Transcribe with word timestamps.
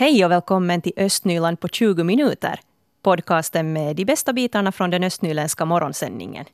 Hej 0.00 0.24
och 0.24 0.30
välkommen 0.30 0.82
till 0.82 0.92
Östnyland 0.96 1.60
på 1.60 1.68
20 1.68 2.04
minuter. 2.04 2.60
Podcasten 3.02 3.72
med 3.72 3.96
de 3.96 4.04
bästa 4.04 4.32
bitarna 4.32 4.72
från 4.72 4.90
den 4.90 5.04
östnyländska 5.04 5.64
morgonsändningen. 5.64 6.44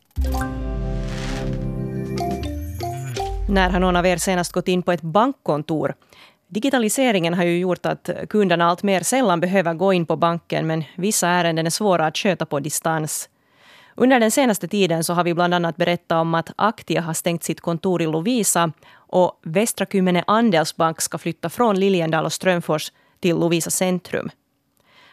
När 3.49 3.71
har 3.71 3.81
någon 3.81 3.97
av 3.97 4.07
er 4.07 4.17
senast 4.17 4.53
gått 4.53 4.69
in 4.69 4.83
på 4.83 4.93
ett 4.93 5.03
bankkontor? 5.03 5.95
Digitaliseringen 6.49 7.35
har 7.35 7.45
ju 7.45 7.59
gjort 7.59 7.87
att 7.87 8.11
kunderna 8.29 8.67
allt 8.67 8.83
mer 8.83 9.01
sällan 9.01 9.41
behöver 9.41 9.75
gå 9.75 9.93
in 9.93 10.07
på 10.07 10.17
banken 10.17 10.67
men 10.67 10.85
vissa 10.97 11.29
ärenden 11.29 11.67
är 11.67 11.71
svåra 11.71 12.07
att 12.07 12.17
sköta 12.17 12.47
på 12.47 12.61
distans. 12.61 13.29
Under 13.95 14.21
den 14.21 14.31
senaste 14.31 14.69
tiden 14.69 15.05
så 15.05 15.13
har 15.13 15.25
vi 15.25 15.35
bland 15.35 15.55
annat 15.55 15.77
berättat 15.77 16.21
om 16.21 16.35
att 16.35 16.53
Aktia 16.57 17.03
har 17.03 17.15
stängt 17.15 17.45
sitt 17.45 17.61
kontor 17.61 18.03
i 18.03 18.07
Lovisa 18.07 18.73
och 18.97 19.41
Västra 19.43 19.87
Kymmene 19.87 20.25
Andelsbank 20.27 21.01
ska 21.01 21.19
flytta 21.19 21.49
från 21.49 21.81
Liljendal 21.81 22.25
och 22.25 22.33
Strömfors 22.33 22.93
till 23.21 23.37
Lovisa 23.37 23.71
centrum. 23.71 24.31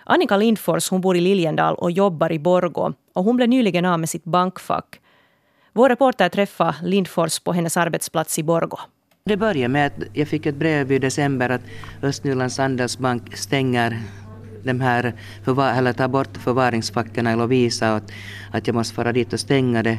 Annika 0.05 0.37
Lindfors 0.37 0.89
hon 0.89 1.01
bor 1.01 1.17
i 1.17 1.21
Liljendal 1.21 1.75
och 1.75 1.91
jobbar 1.91 2.31
i 2.31 2.39
Borgå 2.39 2.93
och 3.13 3.23
hon 3.23 3.35
blev 3.35 3.49
nyligen 3.49 3.85
av 3.85 3.99
med 3.99 4.09
sitt 4.09 4.23
bankfack. 4.23 4.99
Vår 5.73 5.89
reporter 5.89 6.29
träffade 6.29 6.75
Lindfors 6.83 7.39
på 7.39 7.53
hennes 7.53 7.77
arbetsplats 7.77 8.39
i 8.39 8.43
Borgå. 8.43 8.79
Det 9.25 9.37
började 9.37 9.67
med 9.67 9.87
att 9.87 10.03
jag 10.13 10.27
fick 10.27 10.45
ett 10.45 10.55
brev 10.55 10.91
i 10.91 10.99
december 10.99 11.49
att 11.49 11.61
Östnylands 12.01 12.59
Andelsbank 12.59 13.37
stänger 13.37 14.01
de 14.63 14.81
här 14.81 15.13
förvar, 15.43 15.73
eller 15.73 15.93
tar 15.93 16.07
bort 16.07 16.37
förvaringsfacken 16.37 17.27
i 17.27 17.35
Lovisa 17.35 17.91
och 17.91 17.97
att, 17.97 18.11
att 18.51 18.67
jag 18.67 18.75
måste 18.75 18.95
fara 18.95 19.11
dit 19.11 19.33
och 19.33 19.39
stänga 19.39 19.83
det. 19.83 19.97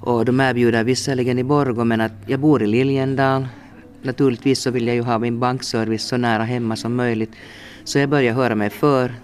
Och 0.00 0.24
de 0.24 0.40
erbjuder 0.40 0.84
visserligen 0.84 1.38
i 1.38 1.44
Borgå 1.44 1.84
men 1.84 2.00
att 2.00 2.12
jag 2.26 2.40
bor 2.40 2.62
i 2.62 2.66
Liljendal. 2.66 3.48
Naturligtvis 4.02 4.60
så 4.60 4.70
vill 4.70 4.86
jag 4.86 4.96
ju 4.96 5.02
ha 5.02 5.18
min 5.18 5.40
bankservice 5.40 6.02
så 6.02 6.16
nära 6.16 6.42
hemma 6.42 6.76
som 6.76 6.96
möjligt. 6.96 7.32
Så 7.84 7.98
jag 7.98 8.08
började 8.08 8.36
höra 8.36 8.54
mig 8.54 8.70
för 8.70 9.14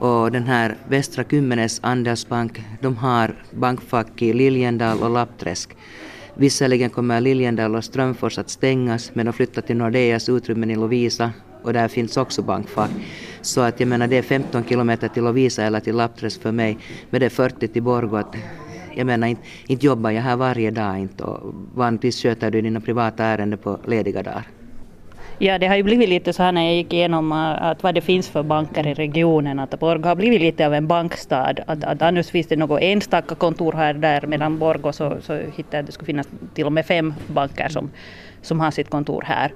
och 0.00 0.32
den 0.32 0.42
här 0.42 0.76
Västra 0.88 1.24
Kymmenes 1.24 1.80
Andelsbank, 1.82 2.62
de 2.80 2.96
har 2.96 3.34
bankfack 3.50 4.22
i 4.22 4.32
Liljendal 4.32 5.02
och 5.02 5.10
Lappträsk. 5.10 5.76
Visserligen 6.34 6.90
kommer 6.90 7.20
Liljendal 7.20 7.76
och 7.76 7.84
Strömfors 7.84 8.38
att 8.38 8.50
stängas 8.50 9.14
men 9.14 9.26
de 9.26 9.32
flyttar 9.32 9.62
till 9.62 9.76
Nordeas 9.76 10.28
utrymmen 10.28 10.70
i 10.70 10.76
Lovisa 10.76 11.32
och 11.62 11.72
där 11.72 11.88
finns 11.88 12.16
också 12.16 12.42
bankfack. 12.42 12.90
Så 13.40 13.60
att 13.60 13.80
jag 13.80 13.88
menar 13.88 14.06
det 14.06 14.18
är 14.18 14.22
15 14.22 14.64
kilometer 14.64 15.08
till 15.08 15.24
Lovisa 15.24 15.62
eller 15.62 15.80
till 15.80 15.96
Lappträsk 15.96 16.42
för 16.42 16.52
mig 16.52 16.78
men 17.10 17.20
det 17.20 17.26
är 17.26 17.30
40 17.30 17.68
till 17.68 17.82
Borgå. 17.82 18.22
Jag 18.94 19.06
menar 19.06 19.26
inte, 19.26 19.42
inte 19.66 19.86
jobbar 19.86 20.10
jag 20.10 20.22
här 20.22 20.36
varje 20.36 20.70
dag 20.70 20.98
inte 20.98 21.24
och 21.24 21.54
vanligtvis 21.74 22.22
sköter 22.22 22.50
du 22.50 22.60
dina 22.60 22.80
privata 22.80 23.24
ärenden 23.24 23.58
på 23.58 23.78
lediga 23.86 24.22
dagar. 24.22 24.46
Ja, 25.42 25.58
det 25.58 25.66
har 25.66 25.76
ju 25.76 25.82
blivit 25.82 26.08
lite 26.08 26.32
så 26.32 26.42
här 26.42 26.52
när 26.52 26.64
jag 26.64 26.74
gick 26.74 26.92
igenom 26.92 27.32
äh, 27.32 27.62
att 27.62 27.82
vad 27.82 27.94
det 27.94 28.00
finns 28.00 28.28
för 28.28 28.42
banker 28.42 28.86
i 28.86 28.94
regionen, 28.94 29.58
att 29.58 29.80
Borgå 29.80 30.08
har 30.08 30.16
blivit 30.16 30.40
lite 30.40 30.66
av 30.66 30.74
en 30.74 30.86
bankstad. 30.86 31.54
Att, 31.66 31.84
att 31.84 32.02
annars 32.02 32.30
finns 32.30 32.46
det 32.46 32.56
något 32.56 32.82
enstaka 32.82 33.34
kontor 33.34 33.72
här 33.72 33.94
där, 33.94 34.26
medan 34.26 34.58
Borgå 34.58 34.92
så, 34.92 35.16
så 35.22 35.34
hittade 35.34 35.76
jag 35.76 35.80
att 35.80 35.86
det 35.86 35.92
skulle 35.92 36.06
finnas 36.06 36.28
till 36.54 36.66
och 36.66 36.72
med 36.72 36.86
fem 36.86 37.14
banker 37.26 37.68
som, 37.68 37.90
som 38.42 38.60
har 38.60 38.70
sitt 38.70 38.90
kontor 38.90 39.22
här. 39.26 39.52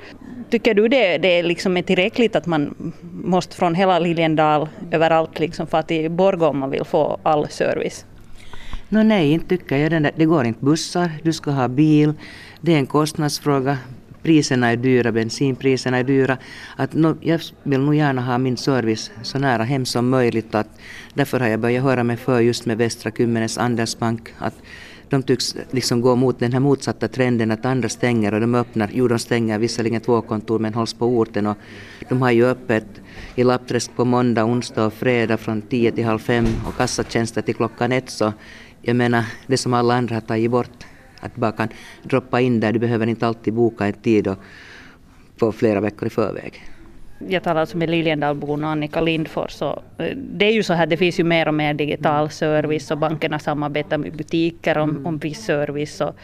Tycker 0.51 0.75
du 0.75 0.89
det, 0.89 1.19
det 1.19 1.39
är 1.39 1.43
liksom 1.43 1.83
tillräckligt 1.83 2.37
att 2.37 2.47
man 2.47 2.93
måste 3.13 3.57
från 3.57 3.75
hela 3.75 3.99
Liljendal 3.99 4.69
överallt 4.91 5.39
liksom 5.39 5.67
få 5.67 5.83
till 5.83 6.11
Borgå 6.11 6.47
om 6.47 6.59
man 6.59 6.71
vill 6.71 6.85
få 6.85 7.19
all 7.23 7.49
service? 7.49 8.07
No, 8.89 9.03
nej, 9.03 9.33
inte 9.33 9.49
tycker 9.49 9.77
jag 9.77 9.91
det. 10.03 10.13
Det 10.17 10.25
går 10.25 10.45
inte 10.45 10.65
bussar, 10.65 11.11
du 11.23 11.33
ska 11.33 11.51
ha 11.51 11.69
bil. 11.69 12.13
Det 12.61 12.75
är 12.75 12.79
en 12.79 12.87
kostnadsfråga 12.87 13.79
priserna 14.25 14.71
är 14.71 14.77
dyra, 14.77 15.13
bensinpriserna 15.13 15.99
är 15.99 16.05
dyra. 16.05 16.39
Att 16.77 16.95
no, 16.95 17.17
jag 17.21 17.41
vill 17.63 17.81
nog 17.81 17.95
gärna 17.95 18.23
ha 18.23 18.39
min 18.39 18.57
service 18.57 19.11
så 19.23 19.39
nära 19.39 19.63
hem 19.63 19.85
som 19.85 20.09
möjligt. 20.09 20.55
Att 20.55 20.69
därför 21.15 21.41
har 21.41 21.49
jag 21.49 21.61
börjat 21.61 21.85
höra 21.85 22.05
mig 22.05 22.17
för 22.17 22.41
just 22.41 22.67
med 22.67 22.79
Västra 22.79 23.11
Kymmenes 23.11 23.59
Andelsbank. 23.59 24.35
Att 24.39 24.55
de 25.09 25.23
tycks 25.23 25.57
liksom 25.71 26.01
gå 26.01 26.17
mot 26.17 26.39
den 26.39 26.53
här 26.53 26.61
motsatta 26.61 27.09
trenden 27.09 27.51
att 27.51 27.65
andra 27.65 27.89
stänger 27.89 28.35
och 28.35 28.41
de 28.41 28.55
öppnar. 28.55 28.91
Jo, 28.93 29.09
de 29.09 29.19
stänger 29.19 29.59
visserligen 29.59 30.01
två 30.01 30.21
kontor 30.21 30.59
men 30.59 30.75
hålls 30.75 30.95
på 30.95 31.07
orten 31.07 31.47
och 31.47 31.57
de 32.09 32.23
har 32.23 32.31
ju 32.31 32.47
öppet 32.47 32.87
i 33.35 33.45
Lappträsk 33.45 33.97
på 33.97 34.05
måndag, 34.05 34.45
onsdag 34.45 34.87
och 34.87 34.93
fredag 34.93 35.37
från 35.37 35.63
10 35.63 35.93
till 35.93 36.05
halv 36.05 36.19
fem 36.19 36.47
och 36.69 36.77
kassatjänster 36.77 37.43
till 37.43 37.55
klockan 37.55 37.93
ett 37.93 38.11
så 38.11 38.33
jag 38.85 38.97
menar 38.97 39.25
det 39.47 39.57
som 39.57 39.75
alla 39.75 39.95
andra 39.95 40.15
har 40.15 40.21
tagit 40.21 40.51
bort 40.51 40.85
att 41.21 41.37
bara 41.37 41.53
kan 41.53 41.69
droppa 42.03 42.41
in 42.41 42.61
där, 42.61 42.73
du 42.73 42.79
behöver 42.79 43.07
inte 43.07 43.27
alltid 43.27 43.55
boka 43.55 43.87
en 43.87 43.93
tid 43.93 44.29
och 44.29 44.39
på 45.39 45.53
flera 45.53 45.81
veckor 45.81 46.07
i 46.07 46.11
förväg. 46.11 46.65
Jag 47.29 47.43
talar 47.43 47.61
alltså 47.61 47.77
med 47.77 47.91
Liljendalbon 47.91 48.65
och 48.65 48.71
Annika 48.71 49.01
Lindfors. 49.01 49.63
Och 49.63 49.83
eh, 49.99 50.17
det 50.17 50.47
är 50.47 50.53
ju 50.53 50.63
så 50.63 50.75
här, 50.75 50.87
det 50.87 50.97
finns 50.97 51.21
ju 51.21 51.25
mer 51.25 51.49
och 51.49 51.55
mer 51.55 51.75
digital 51.75 52.31
service 52.31 52.91
och 52.91 52.99
bankerna 52.99 53.39
samarbetar 53.39 53.99
med 53.99 54.17
butiker 54.17 54.79
om, 54.79 54.91
mm. 54.91 55.07
om 55.07 55.19
viss 55.19 55.45
service. 55.45 56.01
Och, 56.01 56.17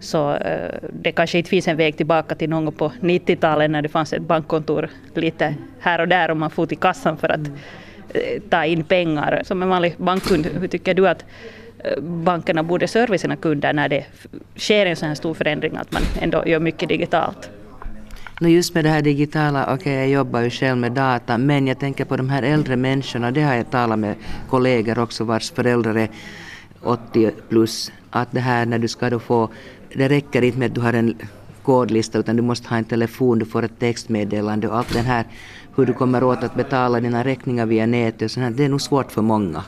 så 0.00 0.32
uh, 0.32 0.88
det 0.92 1.12
kanske 1.12 1.38
inte 1.38 1.50
finns 1.50 1.68
en 1.68 1.76
väg 1.76 1.96
tillbaka 1.96 2.34
till 2.34 2.50
någon 2.50 2.72
på 2.72 2.92
90-talet 3.00 3.70
när 3.70 3.82
det 3.82 3.88
fanns 3.88 4.12
ett 4.12 4.22
bankkontor 4.22 4.88
lite 5.14 5.54
här 5.80 6.00
och 6.00 6.08
där 6.08 6.30
och 6.30 6.36
man 6.36 6.50
får 6.50 6.66
till 6.66 6.78
kassan 6.78 7.16
för 7.16 7.28
att 7.28 7.48
uh, 7.48 8.40
ta 8.50 8.64
in 8.64 8.84
pengar. 8.84 9.42
Som 9.44 9.62
en 9.62 9.68
vanlig 9.68 9.94
bankkund, 9.96 10.46
hur 10.46 10.68
tycker 10.68 10.94
du 10.94 11.08
att 11.08 11.24
bankerna 12.00 12.62
borde 12.62 12.88
serva 12.88 13.18
sina 13.18 13.36
kunder 13.36 13.72
när 13.72 13.88
det 13.88 14.06
sker 14.56 14.86
en 14.86 14.96
så 14.96 15.06
här 15.06 15.14
stor 15.14 15.34
förändring 15.34 15.76
att 15.76 15.92
man 15.92 16.02
ändå 16.20 16.42
gör 16.46 16.60
mycket 16.60 16.88
digitalt. 16.88 17.50
No 18.40 18.48
just 18.48 18.74
med 18.74 18.84
det 18.84 18.90
här 18.90 19.02
digitala, 19.02 19.64
okej 19.64 19.74
okay, 19.74 19.92
jag 19.92 20.08
jobbar 20.08 20.40
ju 20.40 20.50
själv 20.50 20.78
med 20.78 20.92
data 20.92 21.38
men 21.38 21.66
jag 21.66 21.78
tänker 21.78 22.04
på 22.04 22.16
de 22.16 22.28
här 22.30 22.42
äldre 22.42 22.76
människorna, 22.76 23.30
det 23.30 23.42
har 23.42 23.54
jag 23.54 23.70
talat 23.70 23.98
med 23.98 24.14
kollegor 24.50 24.98
också 24.98 25.24
vars 25.24 25.50
föräldrar 25.50 25.94
är 25.94 26.08
80 26.82 27.30
plus, 27.48 27.92
att 28.10 28.32
det 28.32 28.40
här 28.40 28.66
när 28.66 28.78
du 28.78 28.88
ska 28.88 29.10
då 29.10 29.18
få, 29.18 29.48
det 29.94 30.08
räcker 30.08 30.42
inte 30.42 30.58
med 30.58 30.66
att 30.66 30.74
du 30.74 30.80
har 30.80 30.92
en 30.92 31.14
kodlista 31.62 32.18
utan 32.18 32.36
du 32.36 32.42
måste 32.42 32.68
ha 32.68 32.76
en 32.76 32.84
telefon, 32.84 33.38
du 33.38 33.46
får 33.46 33.62
ett 33.62 33.78
textmeddelande 33.78 34.68
och 34.68 34.76
allt 34.78 34.92
det 34.92 35.00
här 35.00 35.24
hur 35.76 35.86
du 35.86 35.92
kommer 35.92 36.24
åt 36.24 36.42
att 36.42 36.54
betala 36.54 37.00
dina 37.00 37.24
räkningar 37.24 37.66
via 37.66 37.86
nätet 37.86 38.22
och 38.22 38.30
sånt 38.30 38.56
det 38.56 38.64
är 38.64 38.68
nog 38.68 38.80
svårt 38.80 39.12
för 39.12 39.22
många. 39.22 39.62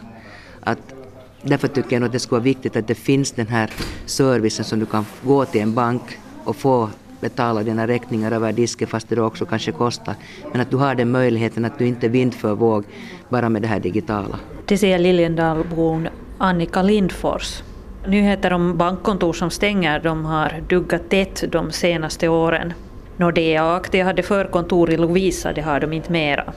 Att 0.60 0.94
Därför 1.42 1.68
tycker 1.68 1.92
jag 1.92 2.00
nog 2.00 2.06
att 2.06 2.12
det 2.12 2.18
skulle 2.18 2.38
vara 2.38 2.44
viktigt 2.44 2.76
att 2.76 2.88
det 2.88 2.94
finns 2.94 3.32
den 3.32 3.46
här 3.46 3.70
servicen 4.06 4.64
som 4.64 4.78
du 4.78 4.86
kan 4.86 5.06
gå 5.22 5.44
till 5.44 5.60
en 5.60 5.74
bank 5.74 6.18
och 6.44 6.56
få 6.56 6.90
betala 7.20 7.62
dina 7.62 7.86
räkningar 7.86 8.32
över 8.32 8.52
disken 8.52 8.88
fast 8.88 9.08
det 9.08 9.16
då 9.16 9.24
också 9.24 9.46
kanske 9.46 9.72
kostar. 9.72 10.14
Men 10.52 10.60
att 10.60 10.70
du 10.70 10.76
har 10.76 10.94
den 10.94 11.10
möjligheten 11.10 11.64
att 11.64 11.78
du 11.78 11.86
inte 11.86 12.06
är 12.06 12.10
vind 12.10 12.34
för 12.34 12.54
våg 12.54 12.84
bara 13.28 13.48
med 13.48 13.62
det 13.62 13.68
här 13.68 13.80
digitala. 13.80 14.38
Det 14.66 14.78
säger 14.78 14.98
Liljendalbron 14.98 16.08
Annika 16.38 16.82
Lindfors. 16.82 17.62
Nyheter 18.06 18.52
om 18.52 18.76
bankkontor 18.76 19.32
som 19.32 19.50
stänger 19.50 20.00
de 20.00 20.24
har 20.24 20.64
duggat 20.68 21.10
tätt 21.10 21.44
de 21.52 21.72
senaste 21.72 22.28
åren. 22.28 22.72
Nordea 23.16 23.66
och 23.66 23.76
Aktia 23.76 24.04
hade 24.04 24.22
förkontor 24.22 24.90
i 24.90 24.96
Lovisa, 24.96 25.52
det 25.52 25.60
har 25.60 25.80
de 25.80 25.92
inte 25.92 26.12
mera. 26.12 26.52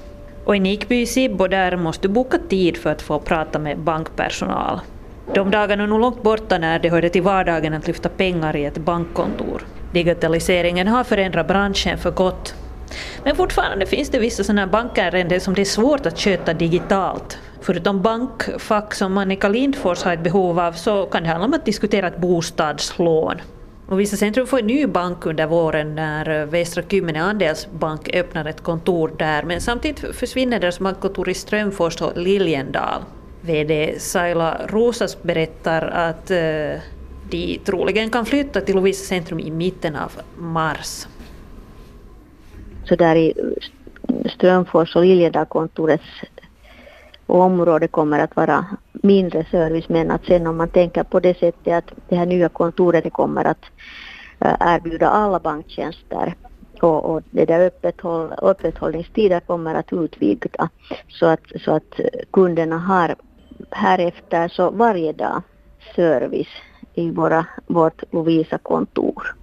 Och 0.46 0.56
i 0.56 0.60
Nikby 0.60 1.02
i 1.02 1.06
Sibbo 1.06 1.48
där 1.48 1.78
måste 1.78 2.08
du 2.08 2.14
boka 2.14 2.38
tid 2.50 2.78
för 2.78 2.90
att 2.92 3.02
få 3.02 3.20
prata 3.20 3.60
med 3.60 3.80
bankpersonal. 3.80 4.80
De 5.34 5.52
dagarna 5.52 5.84
är 5.84 5.88
nog 5.88 6.00
långt 6.00 6.24
borta 6.24 6.58
när 6.58 6.80
det 6.80 6.90
hörde 6.90 7.10
till 7.10 7.22
vardagen 7.22 7.74
att 7.74 7.88
lyfta 7.88 8.10
pengar 8.10 8.56
i 8.56 8.66
ett 8.66 8.78
bankkontor. 8.78 9.66
Digitaliseringen 9.92 10.88
har 10.88 11.04
förändrat 11.04 11.48
branschen 11.48 11.98
för 11.98 12.12
gott. 12.12 12.56
Men 13.24 13.36
fortfarande 13.36 13.86
finns 13.86 14.10
det 14.10 14.20
vissa 14.20 14.44
sådana 14.44 14.68
bankärenden 14.68 15.42
som 15.42 15.54
det 15.54 15.62
är 15.62 15.66
svårt 15.66 16.06
att 16.06 16.20
sköta 16.20 16.54
digitalt. 16.54 17.38
Förutom 17.62 18.02
bankfack 18.02 18.94
som 18.94 19.18
Annika 19.18 19.50
Lindfors 19.50 20.04
har 20.04 20.14
ett 20.14 20.24
behov 20.24 20.60
av 20.60 20.72
så 20.72 21.06
kan 21.06 21.24
det 21.24 21.30
handla 21.30 21.46
om 21.46 21.54
att 21.54 21.66
diskutera 21.66 22.08
ett 22.08 22.18
bostadslån. 22.18 23.42
Och 23.94 24.00
Visa 24.00 24.18
Centrum 24.18 24.48
får 24.48 24.60
en 24.60 24.68
ny 24.68 24.88
bank 24.88 25.26
under 25.26 25.48
våren 25.48 25.96
när 25.96 26.42
eh, 26.42 26.46
Västra 26.46 26.84
Kymmene 26.90 27.22
Andelsbank 27.22 28.16
öppnar 28.16 28.46
ett 28.46 28.62
kontor 28.62 29.12
där, 29.18 29.44
men 29.44 29.62
samtidigt 29.62 30.16
försvinner 30.16 30.60
deras 30.60 30.80
bankkontor 30.80 31.30
i 31.30 31.34
Strömfors 31.34 32.02
och 32.02 32.18
Liljendal. 32.18 33.02
VD 33.42 33.96
Saila 34.00 34.62
Rosas 34.68 35.24
berättar 35.24 35.82
att 35.82 36.32
eh, 36.32 36.82
de 37.30 37.60
troligen 37.66 38.10
kan 38.10 38.26
flytta 38.26 38.62
till 38.62 38.76
Lovisa 38.76 39.06
Centrum 39.06 39.40
i 39.40 39.52
mitten 39.52 39.96
av 39.96 40.12
mars. 40.38 41.08
Så 42.86 42.96
där 42.96 43.16
i 43.16 43.34
Strömfors 44.36 44.96
och 44.96 45.06
och 47.28 47.40
området 47.40 47.62
område 47.62 47.88
kommer 47.88 48.20
att 48.20 48.36
vara 48.36 48.66
mindre 48.92 49.46
service 49.52 49.90
men 49.90 50.12
att 50.12 50.26
sen 50.26 50.48
om 50.48 50.58
man 50.58 50.70
tänker 50.70 51.04
på 51.04 51.20
det 51.20 51.38
sättet 51.38 51.74
att 51.74 51.92
det 52.10 52.16
här 52.16 52.26
nya 52.26 52.50
kontoret 52.50 53.14
kommer 53.14 53.46
att 53.46 53.66
eh, 54.40 54.56
erbjuda 54.60 55.10
alla 55.10 55.40
banktjänster 55.40 56.36
och, 56.82 57.06
och 57.06 57.22
det 57.32 57.46
där 57.46 57.60
öppethåll, 57.60 58.34
öppethållningstider 58.42 59.40
kommer 59.40 59.76
att 59.76 59.94
utvidga 59.94 60.70
så 61.08 61.26
att, 61.26 61.42
så 61.66 61.72
att 61.72 62.00
kunderna 62.32 62.78
har 62.78 63.16
härefter 63.72 64.48
så 64.48 64.70
varje 64.70 65.14
dag 65.14 65.42
service 65.96 66.48
i 66.94 67.12
våra, 67.12 67.46
vårt 67.68 68.04
Lovisa-kontor. 68.12 69.36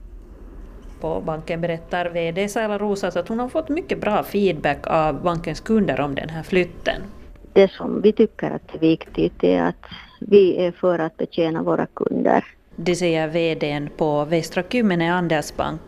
på 1.01 1.21
banken 1.21 1.61
berättar 1.61 2.11
VD 2.11 2.49
Saila 2.49 2.79
Rosas 2.79 3.17
att 3.17 3.29
hon 3.29 3.39
har 3.39 3.49
fått 3.49 3.69
mycket 3.69 4.01
bra 4.01 4.23
feedback 4.23 4.87
av 4.87 5.23
bankens 5.23 5.61
kunder 5.61 6.01
om 6.01 6.15
den 6.15 6.29
här 6.29 6.43
flytten. 6.43 7.03
Det 7.53 7.71
som 7.71 8.03
vi 8.03 8.13
tycker 8.13 8.51
att 8.51 8.75
är 8.75 8.79
viktigt 8.79 9.45
är 9.45 9.63
att 9.63 9.85
vi 10.21 10.57
är 10.67 10.73
för 10.73 10.99
att 10.99 11.17
betjäna 11.17 11.63
våra 11.63 11.87
kunder. 11.87 12.45
Det 12.77 12.95
säger 12.95 13.29
VDn 13.29 13.89
på 13.97 14.25
Västra 14.25 14.63
Kymmene 14.63 15.13
Andersbank. 15.13 15.81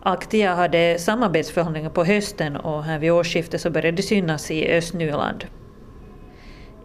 Aktia 0.00 0.54
hade 0.54 0.98
samarbetsförhandlingar 0.98 1.90
på 1.90 2.04
hösten 2.04 2.56
och 2.56 2.84
här 2.84 2.98
vid 2.98 3.12
årsskiftet 3.12 3.60
så 3.60 3.70
började 3.70 3.96
det 3.96 4.02
synas 4.02 4.50
i 4.50 4.72
Östnyland. 4.72 5.44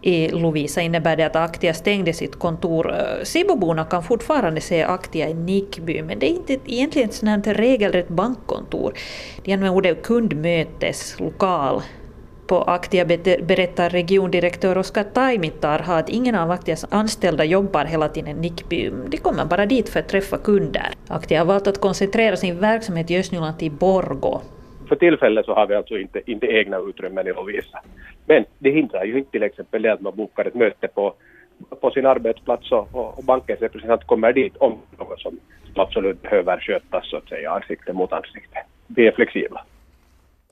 I 0.02 0.28
Lovisa 0.28 0.80
innebär 0.80 1.16
det 1.16 1.26
att 1.26 1.36
Aktia 1.36 1.74
stängde 1.74 2.12
sitt 2.12 2.38
kontor. 2.38 2.94
Siboborna 3.22 3.84
kan 3.84 4.02
fortfarande 4.02 4.60
se 4.60 4.82
Aktia 4.82 5.28
i 5.28 5.34
Nickby, 5.34 6.02
men 6.02 6.18
det 6.18 6.26
är 6.26 6.30
inte 6.30 6.58
egentligen 6.66 7.08
ett 7.08 7.14
sådant 7.14 7.46
regelrätt 7.46 8.08
bankkontor. 8.08 8.92
Det 9.44 9.52
är 9.52 9.56
med 9.56 9.70
ordet 9.70 10.02
kundmöteslokal. 10.02 11.82
På 12.48 12.56
Aktia 12.56 13.04
berättar 13.42 13.90
regiondirektör 13.90 14.78
Oskar 14.78 15.04
Taimittar 15.04 15.84
att 15.86 16.08
ingen 16.08 16.34
av 16.34 16.50
Aktias 16.50 16.86
anställda 16.90 17.44
jobbar 17.44 17.84
hela 17.84 18.08
tiden 18.08 18.36
i 18.36 18.40
Nickby. 18.40 18.90
De 19.08 19.16
kommer 19.16 19.44
bara 19.44 19.66
dit 19.66 19.88
för 19.88 20.00
att 20.00 20.08
träffa 20.08 20.38
kunder. 20.38 20.88
Aktia 21.08 21.38
har 21.38 21.46
valt 21.46 21.66
att 21.66 21.80
koncentrera 21.80 22.36
sin 22.36 22.60
verksamhet 22.60 23.10
i 23.10 23.18
Östnyland 23.18 23.58
till 23.58 23.70
Borgå. 23.70 24.40
För 24.88 24.96
tillfället 24.96 25.46
så 25.46 25.54
har 25.54 25.66
vi 25.66 25.74
alltså 25.74 25.98
inte, 25.98 26.20
inte 26.30 26.46
egna 26.46 26.78
utrymmen 26.78 27.26
i 27.26 27.32
Lovisa. 27.32 27.78
Men 28.26 28.44
det 28.58 28.70
hindrar 28.70 29.04
ju 29.04 29.18
inte 29.18 29.30
till 29.30 29.42
exempel 29.42 29.82
det 29.82 29.92
att 29.92 30.00
man 30.00 30.16
bokar 30.16 30.44
ett 30.44 30.54
möte 30.54 30.88
på, 30.88 31.14
på 31.80 31.90
sin 31.90 32.06
arbetsplats 32.06 32.72
och, 32.72 33.18
och 33.18 33.24
bankens 33.24 33.60
representant 33.60 34.04
kommer 34.04 34.32
dit 34.32 34.56
om 34.56 34.78
något 34.98 35.20
som 35.20 35.38
absolut 35.74 36.22
behöver 36.22 36.60
skötas 36.60 37.10
så 37.10 37.16
att 37.16 37.28
säga 37.28 37.50
ansikte 37.50 37.92
mot 37.92 38.12
ansikte. 38.12 38.58
Vi 38.86 39.06
är 39.06 39.12
flexibla. 39.12 39.64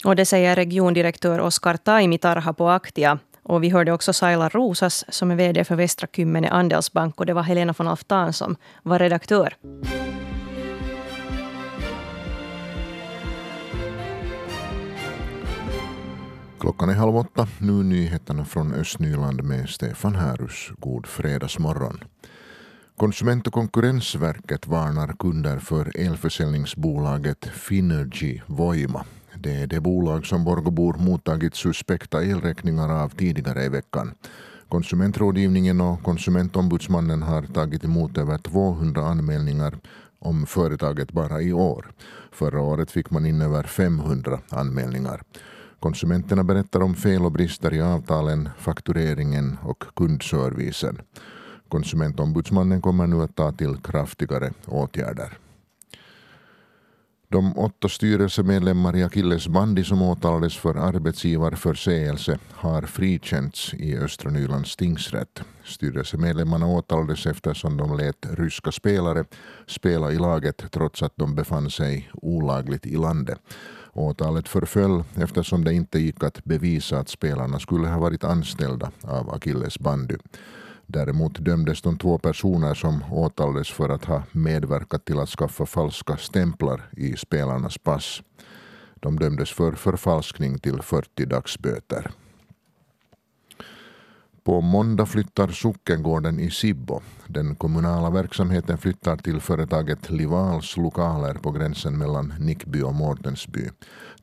Och 0.05 0.17
det 0.17 0.27
säger 0.27 0.57
regiondirektör 0.57 1.41
Oskar 1.41 1.77
Taimitarha 1.77 2.53
på 2.53 2.69
Aktia. 2.69 3.19
Och 3.43 3.65
vi 3.65 3.69
hörde 3.69 3.93
också 3.93 4.13
Saila 4.13 4.49
Rosas 4.49 5.05
som 5.09 5.31
är 5.31 5.37
VD 5.37 5.65
för 5.65 5.77
Västra 5.77 6.09
Kymmene 6.13 6.49
Andelsbank 6.49 7.21
och 7.21 7.27
det 7.27 7.35
var 7.35 7.43
Helena 7.43 7.75
von 7.79 7.89
Alftan 7.89 8.33
som 8.33 8.57
var 8.83 8.99
redaktör. 8.99 9.57
Klockan 16.61 16.89
är 16.89 16.95
halv 16.95 17.17
åtta. 17.17 17.49
Nu 17.59 17.73
nyheterna 17.73 18.45
från 18.45 18.75
Östnyland 18.75 19.43
med 19.45 19.69
Stefan 19.69 20.15
Härus. 20.15 20.71
God 20.79 21.07
fredagsmorgon. 21.07 22.05
Konsument 22.97 23.47
och 23.47 23.53
konkurrensverket 23.53 24.67
varnar 24.67 25.15
kunder 25.19 25.59
för 25.59 25.97
elförsäljningsbolaget 25.97 27.45
Finergy 27.47 28.41
Voima. 28.47 29.05
Det 29.39 29.63
är 29.63 29.67
det 29.67 29.81
bolag 29.81 30.27
som 30.27 30.45
Borgobor 30.45 30.97
mottagit 30.99 31.55
suspekta 31.55 32.25
elräkningar 32.25 33.03
av 33.03 33.09
tidigare 33.09 33.65
i 33.65 33.69
veckan. 33.69 34.15
Konsumentrådgivningen 34.69 35.81
och 35.81 36.03
Konsumentombudsmannen 36.03 37.23
har 37.23 37.43
tagit 37.43 37.85
emot 37.85 38.19
över 38.19 38.39
200 38.39 39.03
anmälningar 39.03 39.79
om 40.19 40.47
företaget 40.47 41.13
bara 41.13 41.43
i 41.43 41.53
år. 41.53 41.93
Förra 42.33 42.61
året 42.61 42.91
fick 42.91 43.11
man 43.11 43.27
in 43.27 43.43
över 43.43 43.63
500 43.63 44.41
anmälningar. 44.51 45.23
Konsumenterna 45.81 46.45
berättar 46.45 46.81
om 46.81 46.95
fel 46.95 47.25
och 47.25 47.33
brister 47.33 47.75
i 47.75 47.83
avtalen, 47.83 48.49
faktureringen 48.59 49.59
och 49.63 49.85
kundservicen. 49.97 50.99
Konsumentombudsmannen 51.69 52.81
kommer 52.81 53.07
nu 53.07 53.23
att 53.23 53.37
ta 53.37 53.53
till 53.53 53.77
kraftigare 53.77 54.53
åtgärder. 54.67 55.39
De 57.29 57.59
åtta 57.59 57.89
styrelsemedlemmar 57.89 58.97
i 58.97 59.05
Akilles 59.05 59.49
bandy 59.49 59.85
som 59.85 60.03
åtalades 60.03 60.57
för 60.57 60.75
arbetsgivarförseelse 60.75 62.39
har 62.53 62.83
frikänts 62.83 63.75
i 63.75 63.99
Östra 63.99 64.31
Nylands 64.31 64.77
tingsrätt. 64.77 65.43
Styrelsemedlemmarna 65.65 66.67
åtalades 66.67 67.27
eftersom 67.27 67.77
de 67.77 67.97
lät 67.97 68.27
ryska 68.39 68.73
spelare 68.73 69.25
spela 69.67 70.13
i 70.13 70.19
laget 70.19 70.65
trots 70.71 71.03
att 71.03 71.17
de 71.17 71.35
befann 71.35 71.71
sig 71.71 72.11
olagligt 72.13 72.87
i 72.87 72.97
landet. 72.97 73.39
Åtalet 73.93 74.49
förföll 74.49 75.05
eftersom 75.15 75.65
det 75.65 75.73
inte 75.73 75.99
gick 75.99 76.23
att 76.23 76.45
bevisa 76.45 76.99
att 76.99 77.09
spelarna 77.09 77.59
skulle 77.59 77.89
ha 77.89 77.99
varit 77.99 78.25
anställda 78.25 78.91
av 79.03 79.31
Akilles 79.31 79.79
bandy. 79.79 80.17
Däremot 80.87 81.45
dömdes 81.45 81.83
de 81.83 81.99
två 81.99 82.19
personer 82.19 82.75
som 82.75 83.13
åtalades 83.13 83.71
för 83.71 83.89
att 83.89 84.05
ha 84.05 84.23
medverkat 84.33 85.05
till 85.05 85.19
att 85.19 85.29
skaffa 85.29 85.67
falska 85.67 86.17
stämplar 86.17 86.91
i 86.97 87.17
spelarnas 87.17 87.79
pass. 87.79 88.23
De 88.95 89.19
dömdes 89.19 89.51
för 89.51 89.73
förfalskning 89.73 90.59
till 90.59 90.83
40 90.83 91.25
dagsböter. 91.25 92.11
På 94.47 94.61
måndag 94.61 95.07
flyttar 95.07 95.49
sockengården 95.49 96.41
i 96.41 96.51
Sibbo. 96.51 97.01
Den 97.27 97.55
kommunala 97.55 98.11
verksamheten 98.11 98.79
flyttar 98.79 99.17
till 99.17 99.41
företaget 99.41 100.11
Livals 100.11 100.77
lokaler 100.77 101.35
på 101.35 101.51
gränsen 101.51 101.99
mellan 101.99 102.35
Nickby 102.39 102.83
och 102.83 102.95
Mårtensby. 102.95 103.69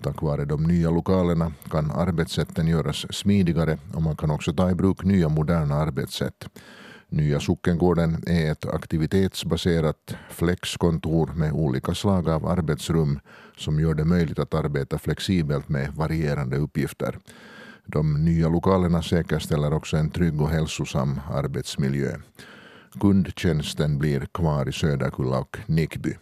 Tack 0.01 0.21
vare 0.21 0.45
de 0.45 0.63
nya 0.63 0.89
lokalerna 0.89 1.51
kan 1.71 1.91
arbetssätten 1.91 2.67
göras 2.67 3.05
smidigare 3.09 3.77
och 3.93 4.01
man 4.01 4.15
kan 4.15 4.31
också 4.31 4.53
ta 4.53 4.71
i 4.71 4.75
bruk 4.75 5.03
nya 5.03 5.29
moderna 5.29 5.75
arbetssätt. 5.75 6.47
Nya 7.09 7.39
sockengården 7.39 8.23
är 8.27 8.51
ett 8.51 8.65
aktivitetsbaserat 8.65 10.15
flexkontor 10.29 11.31
med 11.35 11.51
olika 11.51 11.95
slag 11.95 12.29
av 12.29 12.47
arbetsrum 12.47 13.19
som 13.57 13.79
gör 13.79 13.93
det 13.93 14.05
möjligt 14.05 14.39
att 14.39 14.53
arbeta 14.53 14.97
flexibelt 14.97 15.69
med 15.69 15.93
varierande 15.95 16.57
uppgifter. 16.57 17.19
De 17.85 18.25
nya 18.25 18.49
lokalerna 18.49 19.01
säkerställer 19.01 19.73
också 19.73 19.97
en 19.97 20.09
trygg 20.09 20.41
och 20.41 20.49
hälsosam 20.49 21.19
arbetsmiljö. 21.31 22.15
Kundtjänsten 22.99 23.97
blir 23.97 24.27
kvar 24.33 24.69
i 24.69 24.71
Söderkulla 24.71 25.39
och 25.39 25.57
Nickby. 25.65 26.17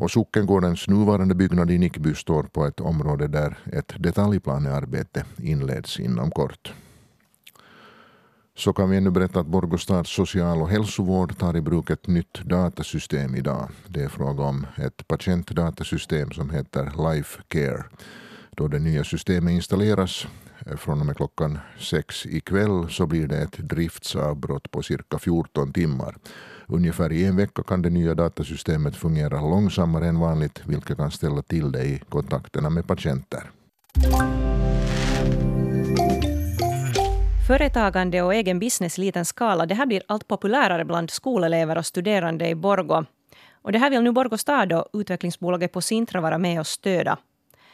Och 0.00 0.10
Sockengårdens 0.10 0.88
nuvarande 0.88 1.34
byggnad 1.34 1.70
i 1.70 1.78
Nickby 1.78 2.14
står 2.14 2.42
på 2.42 2.66
ett 2.66 2.80
område 2.80 3.28
där 3.28 3.58
ett 3.72 3.94
detaljplanearbete 3.98 5.24
inleds 5.38 6.00
inom 6.00 6.30
kort. 6.30 6.72
Så 8.56 8.72
kan 8.72 8.90
vi 8.90 8.96
ännu 8.96 9.10
berätta 9.10 9.40
att 9.40 9.46
Borgostads 9.46 10.10
social 10.10 10.62
och 10.62 10.68
hälsovård 10.68 11.38
tar 11.38 11.56
i 11.56 11.60
bruk 11.60 11.90
ett 11.90 12.06
nytt 12.06 12.44
datasystem 12.44 13.34
idag. 13.34 13.68
Det 13.86 14.02
är 14.02 14.08
fråga 14.08 14.44
om 14.44 14.66
ett 14.76 15.08
patientdatasystem 15.08 16.30
som 16.30 16.50
heter 16.50 17.12
Life 17.12 17.42
Care. 17.48 17.84
Då 18.50 18.68
det 18.68 18.78
nya 18.78 19.04
systemet 19.04 19.52
installeras 19.52 20.26
Eh, 20.66 20.76
från 20.76 21.00
och 21.00 21.06
med 21.06 21.16
klockan 21.16 21.58
sex 21.78 22.26
ikväll 22.26 22.88
så 22.90 23.06
blir 23.06 23.26
det 23.26 23.38
ett 23.38 23.58
driftsavbrott 23.58 24.70
på 24.70 24.82
cirka 24.82 25.18
14 25.18 25.72
timmar. 25.72 26.14
Ungefär 26.66 27.12
i 27.12 27.24
en 27.24 27.36
vecka 27.36 27.62
kan 27.62 27.82
det 27.82 27.90
nya 27.90 28.14
datasystemet 28.14 28.96
fungera 28.96 29.40
långsammare 29.40 30.06
än 30.06 30.18
vanligt 30.20 30.62
vilket 30.66 30.96
kan 30.96 31.10
ställa 31.10 31.42
till 31.42 31.72
det 31.72 31.84
i 31.84 32.02
kontakterna 32.08 32.70
med 32.70 32.86
patienter. 32.86 33.50
Företagande 37.48 38.22
och 38.22 38.34
egen 38.34 38.58
business 38.58 38.98
i 38.98 39.00
liten 39.00 39.24
skala 39.24 39.66
det 39.66 39.74
här 39.74 39.86
blir 39.86 40.02
allt 40.06 40.28
populärare 40.28 40.84
bland 40.84 41.10
skolelever 41.10 41.78
och 41.78 41.86
studerande 41.86 42.48
i 42.48 42.54
Borgo. 42.54 43.04
Och 43.62 43.72
det 43.72 43.78
här 43.78 43.90
vill 43.90 44.02
nu 44.02 44.12
Borgå 44.12 44.38
stad 44.38 44.72
och 44.72 44.88
utvecklingsbolaget 44.92 45.72
på 45.72 45.80
Sintra 45.80 46.20
vara 46.20 46.38
med 46.38 46.60
och 46.60 46.66
stödja. 46.66 47.18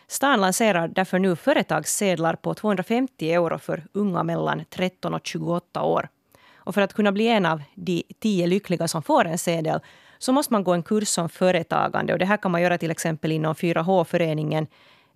Stan 0.06 0.40
lanserar 0.40 0.88
därför 0.88 1.18
nu 1.18 1.36
företagssedlar 1.36 2.34
på 2.34 2.54
250 2.54 3.32
euro 3.32 3.58
för 3.58 3.84
unga 3.92 4.22
mellan 4.22 4.64
13 4.70 5.14
och 5.14 5.26
28 5.26 5.82
år. 5.82 6.08
Och 6.56 6.74
för 6.74 6.80
att 6.80 6.94
kunna 6.94 7.12
bli 7.12 7.28
en 7.28 7.46
av 7.46 7.62
de 7.74 8.02
tio 8.20 8.46
lyckliga 8.46 8.88
som 8.88 9.02
får 9.02 9.24
en 9.24 9.38
sedel 9.38 9.80
så 10.18 10.32
måste 10.32 10.52
man 10.52 10.64
gå 10.64 10.72
en 10.72 10.82
kurs 10.82 11.18
om 11.18 11.28
företagande. 11.28 12.12
Och 12.12 12.18
det 12.18 12.24
här 12.24 12.36
kan 12.36 12.50
man 12.50 12.62
göra 12.62 12.78
till 12.78 12.90
exempel 12.90 13.32
inom 13.32 13.54
4H-föreningen 13.54 14.66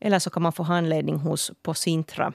eller 0.01 0.19
så 0.19 0.31
kan 0.31 0.43
man 0.43 0.53
få 0.53 0.63
handledning 0.63 1.17
hos 1.17 1.53
på 1.63 1.75
Sintra. 1.75 2.33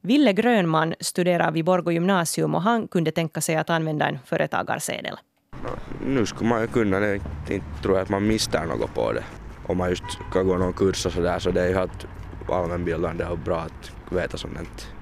Ville 0.00 0.32
Grönman 0.32 0.94
studerar 1.00 1.50
vid 1.50 1.64
Borgå 1.64 1.92
gymnasium 1.92 2.54
och 2.54 2.62
han 2.62 2.88
kunde 2.88 3.10
tänka 3.10 3.40
sig 3.40 3.56
att 3.56 3.70
använda 3.70 4.08
en 4.08 4.18
företagarsedel. 4.24 5.16
Nu 6.06 6.26
skulle 6.26 6.48
man 6.48 6.60
ju 6.60 6.66
kunna 6.66 7.00
det. 7.00 7.14
Inte 7.50 7.82
tror 7.82 7.94
jag 7.94 8.02
att 8.02 8.08
man 8.08 8.26
mister 8.26 8.64
något 8.64 8.94
på 8.94 9.12
det 9.12 9.24
om 9.66 9.78
man 9.78 9.90
just 9.90 10.04
ska 10.30 10.42
gå 10.42 10.56
någon 10.56 10.72
kurs 10.72 11.06
och 11.06 11.12
sådär 11.12 11.38
så 11.38 11.50
det 11.50 11.62
är 11.62 11.68
ju 11.68 11.74
helt 11.74 12.06
allmänbildande 12.48 13.24
och 13.24 13.38
bra 13.38 13.60
att 13.60 13.92
veta 14.12 14.36
sånt. 14.36 14.92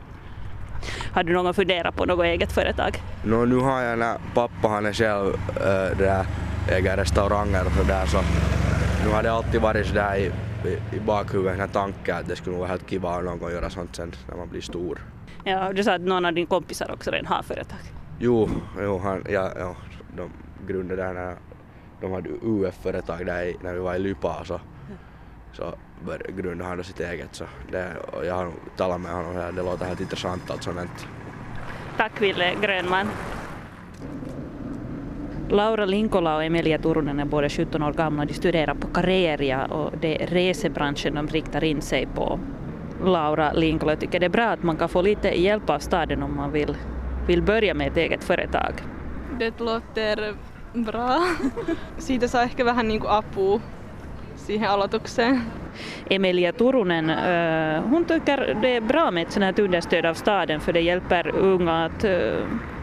Har 1.12 1.24
du 1.24 1.32
någon 1.32 1.54
funderat 1.54 1.96
på 1.96 2.04
något 2.04 2.24
eget 2.24 2.52
företag? 2.52 3.02
No, 3.24 3.44
nu 3.44 3.56
har 3.56 3.80
jag 3.80 3.98
när 3.98 4.18
pappa 4.34 4.68
han 4.68 4.86
är 4.86 4.92
själv 4.92 5.34
äh, 5.56 5.98
där, 5.98 6.26
äger 6.68 6.96
restauranger 6.96 7.66
och 7.66 7.72
sådär 7.72 8.06
så 8.06 8.20
nu 9.04 9.10
har 9.10 9.22
det 9.22 9.32
alltid 9.32 9.60
varit 9.60 9.86
sådär 9.86 10.16
i, 10.16 10.30
i, 10.68 10.96
i 10.96 11.00
bakhuvudet 11.00 11.52
den 11.52 11.60
här 11.60 11.68
tanken 11.68 12.16
att 12.16 12.28
det 12.28 12.36
skulle 12.36 12.56
vara 12.56 12.68
helt 12.68 12.90
kiva 12.90 13.10
att 13.10 13.24
någon 13.24 13.38
gång 13.38 13.50
göra 13.50 13.70
sånt 13.70 13.96
sen 13.96 14.12
när 14.28 14.36
man 14.36 14.48
blir 14.48 14.60
stor. 14.60 14.98
Ja, 15.44 15.72
du 15.72 15.84
sa 15.84 15.94
att 15.94 16.00
någon 16.00 16.24
av 16.24 16.32
dina 16.32 16.46
kompisar 16.46 16.90
också 16.92 17.10
redan 17.10 17.26
har 17.26 17.42
företag. 17.42 17.78
Jo, 18.18 18.48
jo 18.78 18.98
han, 18.98 19.24
ja, 19.28 19.50
ja, 19.58 19.76
de 20.16 20.30
grundade 20.66 21.02
där 21.02 21.12
när 21.12 21.36
de 22.00 22.12
hade 22.12 22.28
UF-företag 22.42 23.26
där 23.26 23.54
när 23.60 23.74
vi 23.74 23.80
var 23.80 23.94
i 23.94 23.98
Lypa 23.98 24.44
så 24.44 24.60
så 25.52 25.74
grundade 26.28 26.68
han 26.68 26.78
då 26.78 26.84
sitt 26.84 27.00
eget. 27.00 27.34
Så 27.34 27.44
det, 27.72 27.96
och 28.12 28.26
jag 28.26 28.34
har 28.34 28.52
talat 28.76 29.00
med 29.00 29.12
honom 29.12 29.36
och 29.36 29.54
det 29.54 29.62
låter 29.62 29.84
helt 29.84 30.00
intressant 30.00 30.50
allt 30.50 30.62
sånt. 30.62 31.06
Tack 31.96 32.22
Ville 32.22 32.54
Grönman. 32.62 33.10
Laura 35.48 35.84
Linkola 35.84 36.36
och 36.36 36.44
Emilia 36.44 36.78
Turunen 36.78 37.20
är 37.20 37.24
båda 37.24 37.48
17 37.48 37.82
år 37.82 37.92
gamla. 37.92 38.24
De 38.24 38.34
studerar 38.34 38.74
på 38.74 38.88
Careria 38.88 39.64
och 39.64 39.92
det 40.00 40.22
är 40.22 40.26
resebranschen 40.26 41.14
de 41.14 41.28
riktar 41.28 41.64
in 41.64 41.82
sig 41.82 42.08
på. 42.14 42.40
Laura 43.04 43.52
Linkola 43.52 43.96
tycker 43.96 44.20
det 44.20 44.26
är 44.26 44.30
bra 44.30 44.44
att 44.44 44.62
man 44.62 44.76
kan 44.76 44.88
få 44.88 45.02
lite 45.02 45.40
hjälp 45.40 45.70
av 45.70 45.78
staden 45.78 46.22
om 46.22 46.36
man 46.36 46.52
vill, 46.52 46.76
vill 47.26 47.42
börja 47.42 47.74
med 47.74 47.86
ett 47.88 47.96
eget 47.96 48.24
företag. 48.24 48.72
Det 49.38 49.60
låter 49.60 50.34
bra. 50.78 51.20
Siitä 51.98 52.28
saa 52.28 52.42
ehkä 52.42 52.64
vähän 52.64 52.88
niin 52.88 53.00
kuin 53.00 53.10
apua 53.10 53.60
siihen 54.36 54.70
aloitukseen. 54.70 55.40
Emilia 56.10 56.52
Turunen, 56.52 57.10
hon 57.90 58.04
tycker 58.04 58.54
det 58.62 58.76
är 58.76 58.80
bra 58.80 59.10
med 59.10 59.22
ett 59.22 59.32
sånt 59.32 59.44
här 59.44 59.60
understöd 59.60 60.06
av 60.06 60.14
staden 60.14 60.60
för 60.60 60.72
det 60.72 60.80
hjälper 60.80 61.28
unga 61.36 61.84
att 61.84 62.04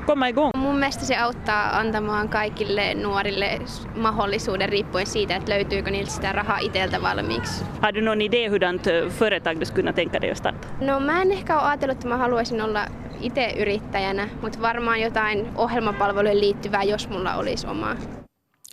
komma 0.06 0.30
igång. 0.30 0.52
Mun 0.78 0.82
mielestä 0.82 1.06
se 1.06 1.18
auttaa 1.18 1.78
antamaan 1.78 2.30
kaikille 2.30 2.94
nuorille 2.94 3.60
mahdollisuuden 3.96 4.70
riippuen 4.70 5.08
siitä, 5.08 5.36
että 5.36 5.52
löytyykö 5.52 5.92
niiltä 5.92 6.12
sitä 6.12 6.32
rahaa 6.32 6.58
itseltä 6.58 7.02
valmiiksi. 7.02 7.64
Har 7.82 7.96
du 7.96 8.02
någon 8.02 8.22
idé 8.22 8.50
hurdant 8.50 8.84
företag 9.10 9.60
du 9.60 9.66
skulle 9.66 9.84
kunna 9.84 9.94
tänka 9.94 10.22
dig 10.22 10.32
att 10.32 10.38
starta? 10.38 10.68
No 10.82 11.00
mä 11.00 11.22
en 11.22 11.32
ehkä 11.32 11.60
ole 11.60 11.70
ajatellut, 11.70 11.98
että 11.98 12.08
mä 12.08 12.18
haluaisin 12.18 12.62
olla 12.62 12.86
itse 13.22 13.54
yrittäjänä, 13.58 14.30
mutta 14.42 14.62
varmaan 14.62 15.02
jotain 15.02 15.48
ohjelmapalvelujen 15.56 16.40
liittyvää, 16.40 16.84
jos 16.84 17.10
mulla 17.10 17.36
olisi 17.36 17.68
omaa. 17.68 17.96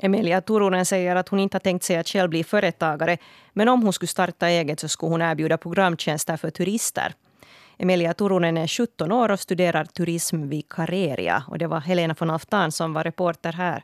Emilia 0.02 0.40
Turunen 0.40 0.84
säger 0.84 1.16
att 1.16 1.28
hon 1.28 1.40
inte 1.40 1.54
har 1.54 1.60
tänkt 1.60 1.82
sig 1.82 1.96
att 1.96 2.08
själv 2.08 2.30
bli 2.30 2.44
företagare, 2.44 3.16
men 3.54 3.68
om 3.68 3.82
hon 3.82 3.92
skulle 3.92 4.10
starta 4.10 4.48
eget 4.48 4.78
så 4.78 4.88
skulle 4.88 5.10
hon 5.10 5.22
erbjuda 5.22 5.58
programtjänster 5.58 6.36
för 6.36 6.50
turister. 6.50 7.12
Emilia 7.78 8.14
Turunen 8.14 8.56
är 8.56 8.66
17 8.66 9.12
år 9.12 9.30
och 9.30 9.40
studerar 9.40 9.84
turism 9.84 10.48
vid 10.48 10.68
Careria. 10.68 11.44
Och 11.48 11.58
det 11.58 11.66
var 11.66 11.80
Helena 11.80 12.14
von 12.18 12.30
Alftan 12.30 12.72
som 12.72 12.92
var 12.92 13.04
reporter 13.04 13.52
här. 13.52 13.82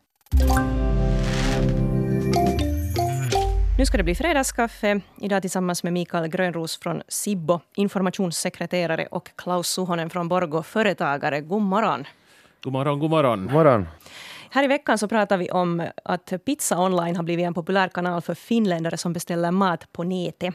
Nu 3.79 3.87
ska 3.87 3.97
det 3.97 4.05
bli 4.05 4.15
fredagskaffe. 4.15 5.01
Idag 5.21 5.43
tillsammans 5.43 5.83
med 5.83 5.93
Mikael 5.93 6.29
Grönros 6.29 6.79
från 6.79 7.03
Sibbo, 7.09 7.61
informationssekreterare 7.77 9.07
och 9.11 9.31
Klaus 9.37 9.69
Suhonen 9.69 10.11
från 10.11 10.29
Borgo, 10.29 10.63
företagare. 10.63 11.41
God 11.41 11.63
morgon. 11.63 12.05
God 12.63 12.73
morgon, 12.73 12.99
god 12.99 13.11
morgon. 13.11 13.43
God 13.43 13.53
morgon. 13.53 13.87
Här 14.51 14.65
i 14.65 14.67
veckan 14.67 14.99
så 14.99 15.09
pratar 15.09 15.37
vi 15.37 15.51
om 15.51 15.87
att 16.05 16.33
Pizza 16.45 16.79
Online 16.79 17.17
har 17.17 17.23
blivit 17.23 17.47
en 17.47 17.55
populär 17.55 17.89
kanal 17.89 18.23
för 18.23 18.35
finländare 18.35 18.97
som 18.97 19.13
beställer 19.13 19.51
mat 19.51 19.93
på 19.93 20.03
nätet. 20.03 20.55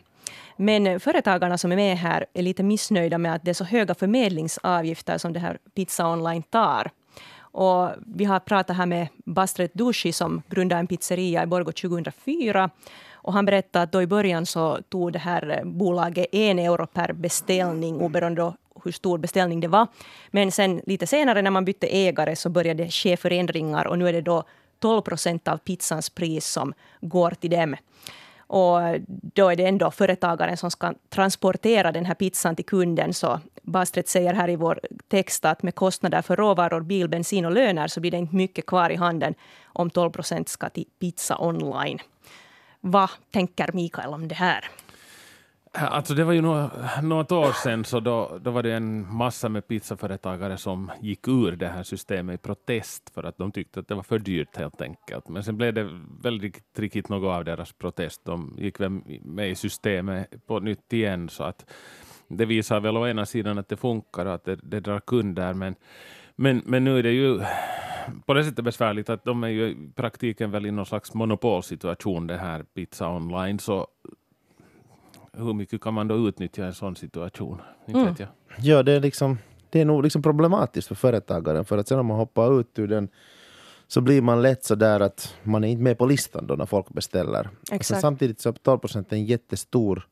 Men 0.58 1.00
företagarna 1.00 1.58
som 1.58 1.72
är 1.72 1.76
med 1.76 1.98
här 1.98 2.26
är 2.34 2.42
lite 2.42 2.64
missnöjda 2.64 3.18
med 3.18 3.36
att 3.36 3.44
det 3.46 3.52
är 3.52 3.54
så 3.54 3.64
höga 3.64 3.96
förmedlingsavgifter 3.96 5.18
som 5.18 5.34
det 5.34 5.40
här 5.40 5.58
Pizza 5.76 6.08
Online 6.08 6.44
tar. 6.44 6.92
Och 7.38 7.90
vi 8.06 8.26
har 8.26 8.40
pratat 8.40 8.78
här 8.78 8.86
med 8.86 9.08
Bastret 9.26 9.74
Dushi 9.74 10.12
som 10.12 10.42
grundade 10.50 10.80
en 10.80 10.88
pizzeria 10.88 11.44
i 11.44 11.46
Borgå 11.46 11.72
2004. 11.72 12.70
Och 13.14 13.34
han 13.34 13.46
berättade 13.46 13.84
att 13.84 13.92
då 13.92 14.02
i 14.02 14.08
början 14.08 14.46
så 14.46 14.80
tog 14.90 15.14
det 15.14 15.20
här 15.20 15.62
bolaget 15.66 16.28
en 16.32 16.60
euro 16.60 16.88
per 16.88 17.14
beställning 17.14 18.02
oberoende 18.02 18.44
av 18.44 18.56
hur 18.84 18.92
stor 18.92 19.18
beställning 19.18 19.60
det 19.60 19.68
var. 19.68 19.88
Men 20.32 20.52
sen 20.52 20.82
lite 20.86 21.08
senare 21.08 21.42
när 21.42 21.52
man 21.52 21.66
bytte 21.66 21.88
ägare 21.88 22.36
så 22.36 22.50
började 22.50 22.84
det 22.84 22.92
ske 22.92 23.18
förändringar 23.18 23.88
och 23.88 24.00
nu 24.00 24.08
är 24.10 24.14
det 24.14 24.22
då 24.22 24.44
12 24.80 25.02
procent 25.02 25.48
av 25.48 25.58
pizzans 25.58 26.10
pris 26.10 26.48
som 26.48 26.74
går 27.02 27.32
till 27.32 27.50
dem. 27.50 27.76
Och 28.48 28.80
då 29.10 29.50
är 29.50 29.56
det 29.56 29.66
ändå 29.66 29.92
företagaren 29.92 30.58
som 30.58 30.72
ska 30.72 30.94
transportera 31.10 31.92
den 31.92 32.06
här 32.06 32.14
pizzan 32.14 32.56
till 32.56 32.66
kunden. 32.66 33.14
Så 33.14 33.40
Bastret 33.62 34.08
säger 34.08 34.34
här 34.34 34.50
i 34.50 34.56
vår 34.56 34.80
text 35.08 35.46
att 35.46 35.64
med 35.64 35.76
kostnader 35.76 36.22
för 36.22 36.36
råvaror, 36.36 36.82
bil, 36.82 37.10
bensin 37.10 37.46
och 37.46 37.52
löner 37.52 37.88
så 37.88 38.00
blir 38.00 38.12
det 38.12 38.18
inte 38.18 38.36
mycket 38.36 38.66
kvar 38.66 38.90
i 38.90 38.96
handen 38.96 39.34
om 39.66 39.90
12 39.90 40.12
procent 40.12 40.50
ska 40.50 40.70
till 40.70 40.86
Pizza 41.00 41.38
Online. 41.38 42.00
Vad 42.82 43.10
tänker 43.32 43.72
Mikael 43.74 44.14
om 44.14 44.28
det 44.28 44.36
här? 44.36 44.70
Alltså 45.78 46.14
det 46.14 46.24
var 46.24 46.34
ju 46.34 46.42
något, 46.42 46.72
något 47.04 47.32
år 47.32 47.52
sedan 47.52 47.86
så 47.86 48.00
då, 48.00 48.40
då 48.42 48.52
var 48.52 48.64
det 48.64 48.74
en 48.74 49.14
massa 49.14 49.50
med 49.50 49.68
pizzaföretagare 49.68 50.58
som 50.58 50.92
gick 51.02 51.28
ur 51.28 51.52
det 51.52 51.68
här 51.68 51.84
systemet 51.84 52.36
i 52.36 52.38
protest 52.38 53.10
för 53.14 53.24
att 53.24 53.38
de 53.38 53.52
tyckte 53.52 53.80
att 53.80 53.88
det 53.88 53.96
var 53.96 54.04
för 54.04 54.20
dyrt 54.20 54.58
helt 54.58 54.82
enkelt. 54.82 55.30
Men 55.30 55.44
sen 55.44 55.58
blev 55.58 55.74
det 55.74 55.90
väldigt 56.22 56.80
riktigt 56.80 57.10
något 57.10 57.36
av 57.36 57.46
deras 57.46 57.74
protest. 57.74 58.26
De 58.26 58.56
gick 58.58 58.80
väl 58.80 58.90
med 59.24 59.50
i 59.50 59.56
systemet 59.56 60.48
på 60.48 60.60
nytt 60.60 60.94
igen 60.94 61.30
så 61.30 61.44
att 61.44 61.66
det 62.28 62.46
visar 62.46 62.80
väl 62.80 62.98
å 62.98 63.08
ena 63.08 63.26
sidan 63.26 63.58
att 63.58 63.70
det 63.70 63.78
funkar 63.78 64.26
och 64.26 64.34
att 64.34 64.46
det, 64.46 64.56
det 64.56 64.80
drar 64.80 65.00
kunder 65.00 65.54
men, 65.54 65.76
men, 66.36 66.62
men 66.66 66.84
nu 66.84 67.00
är 67.00 67.04
det 67.04 67.12
ju 67.12 67.42
på 68.26 68.34
det 68.34 68.44
sättet 68.44 68.66
besvärligt 68.66 69.10
att 69.10 69.26
de 69.26 69.44
är 69.44 69.48
ju 69.48 69.68
i 69.68 69.92
praktiken 69.96 70.52
väl 70.52 70.66
i 70.66 70.72
någon 70.72 70.86
slags 70.86 71.14
monopolsituation 71.14 72.28
det 72.28 72.38
här 72.38 72.64
Pizza 72.64 73.10
Online 73.10 73.60
så 73.60 73.88
hur 75.38 75.54
mycket 75.54 75.82
kan 75.82 75.94
man 75.94 76.08
då 76.08 76.28
utnyttja 76.28 76.66
en 76.66 76.74
sån 76.74 76.96
situation? 76.96 77.62
Inte 77.88 78.00
mm. 78.00 78.12
vet 78.12 78.20
jag. 78.20 78.30
Ja, 78.58 78.84
det 78.84 78.92
är, 78.92 79.00
liksom, 79.00 79.38
det 79.70 79.82
är 79.82 79.86
nog 79.86 80.04
liksom 80.04 80.22
problematiskt 80.22 80.88
för 80.88 80.96
företagaren 80.96 81.66
för 81.66 81.78
att 81.78 81.88
sen 81.88 82.00
om 82.00 82.06
man 82.06 82.18
hoppar 82.18 82.60
ut 82.60 82.80
ur 82.80 82.88
den 82.88 83.10
så 83.88 84.02
blir 84.02 84.22
man 84.22 84.42
lätt 84.42 84.64
så 84.64 84.76
där 84.76 85.00
att 85.00 85.36
man 85.44 85.64
är 85.64 85.68
inte 85.68 85.84
med 85.84 85.98
på 85.98 86.06
listan 86.06 86.48
då 86.48 86.56
när 86.56 86.66
folk 86.66 86.90
beställer. 86.90 87.50
Exakt. 87.72 88.02
samtidigt 88.02 88.40
så 88.42 88.50
är 88.50 88.54
12 88.54 88.80
procent 88.80 89.14
en 89.14 89.26
jättestor 89.26 90.08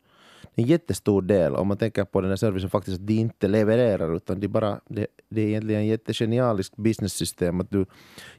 en 0.55 0.65
jättestor 0.65 1.21
del 1.21 1.55
om 1.55 1.67
man 1.67 1.77
tänker 1.77 2.05
på 2.05 2.21
den 2.21 2.29
här 2.29 2.37
servicen 2.37 2.69
faktiskt 2.69 2.99
att 2.99 3.07
de 3.07 3.13
inte 3.13 3.47
levererar 3.47 4.15
utan 4.15 4.39
de 4.39 4.47
bara, 4.47 4.79
det, 4.87 5.07
det 5.29 5.41
är 5.41 5.47
egentligen 5.47 5.81
ett 5.81 5.87
jättegenialiskt 5.87 6.75
business-system 6.75 7.59
att 7.59 7.69
du 7.69 7.85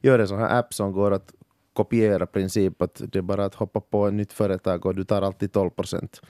gör 0.02 0.18
en 0.18 0.28
sån 0.28 0.38
här 0.38 0.58
app 0.58 0.74
som 0.74 0.92
går 0.92 1.10
att 1.10 1.32
kopiera 1.72 2.26
princip 2.26 2.82
att 2.82 3.02
det 3.12 3.18
är 3.18 3.22
bara 3.22 3.44
att 3.44 3.54
hoppa 3.54 3.80
på 3.80 4.06
ett 4.06 4.14
nytt 4.14 4.32
företag 4.32 4.86
och 4.86 4.94
du 4.94 5.04
tar 5.04 5.22
alltid 5.22 5.52
12 5.52 5.70
procent. 5.70 6.20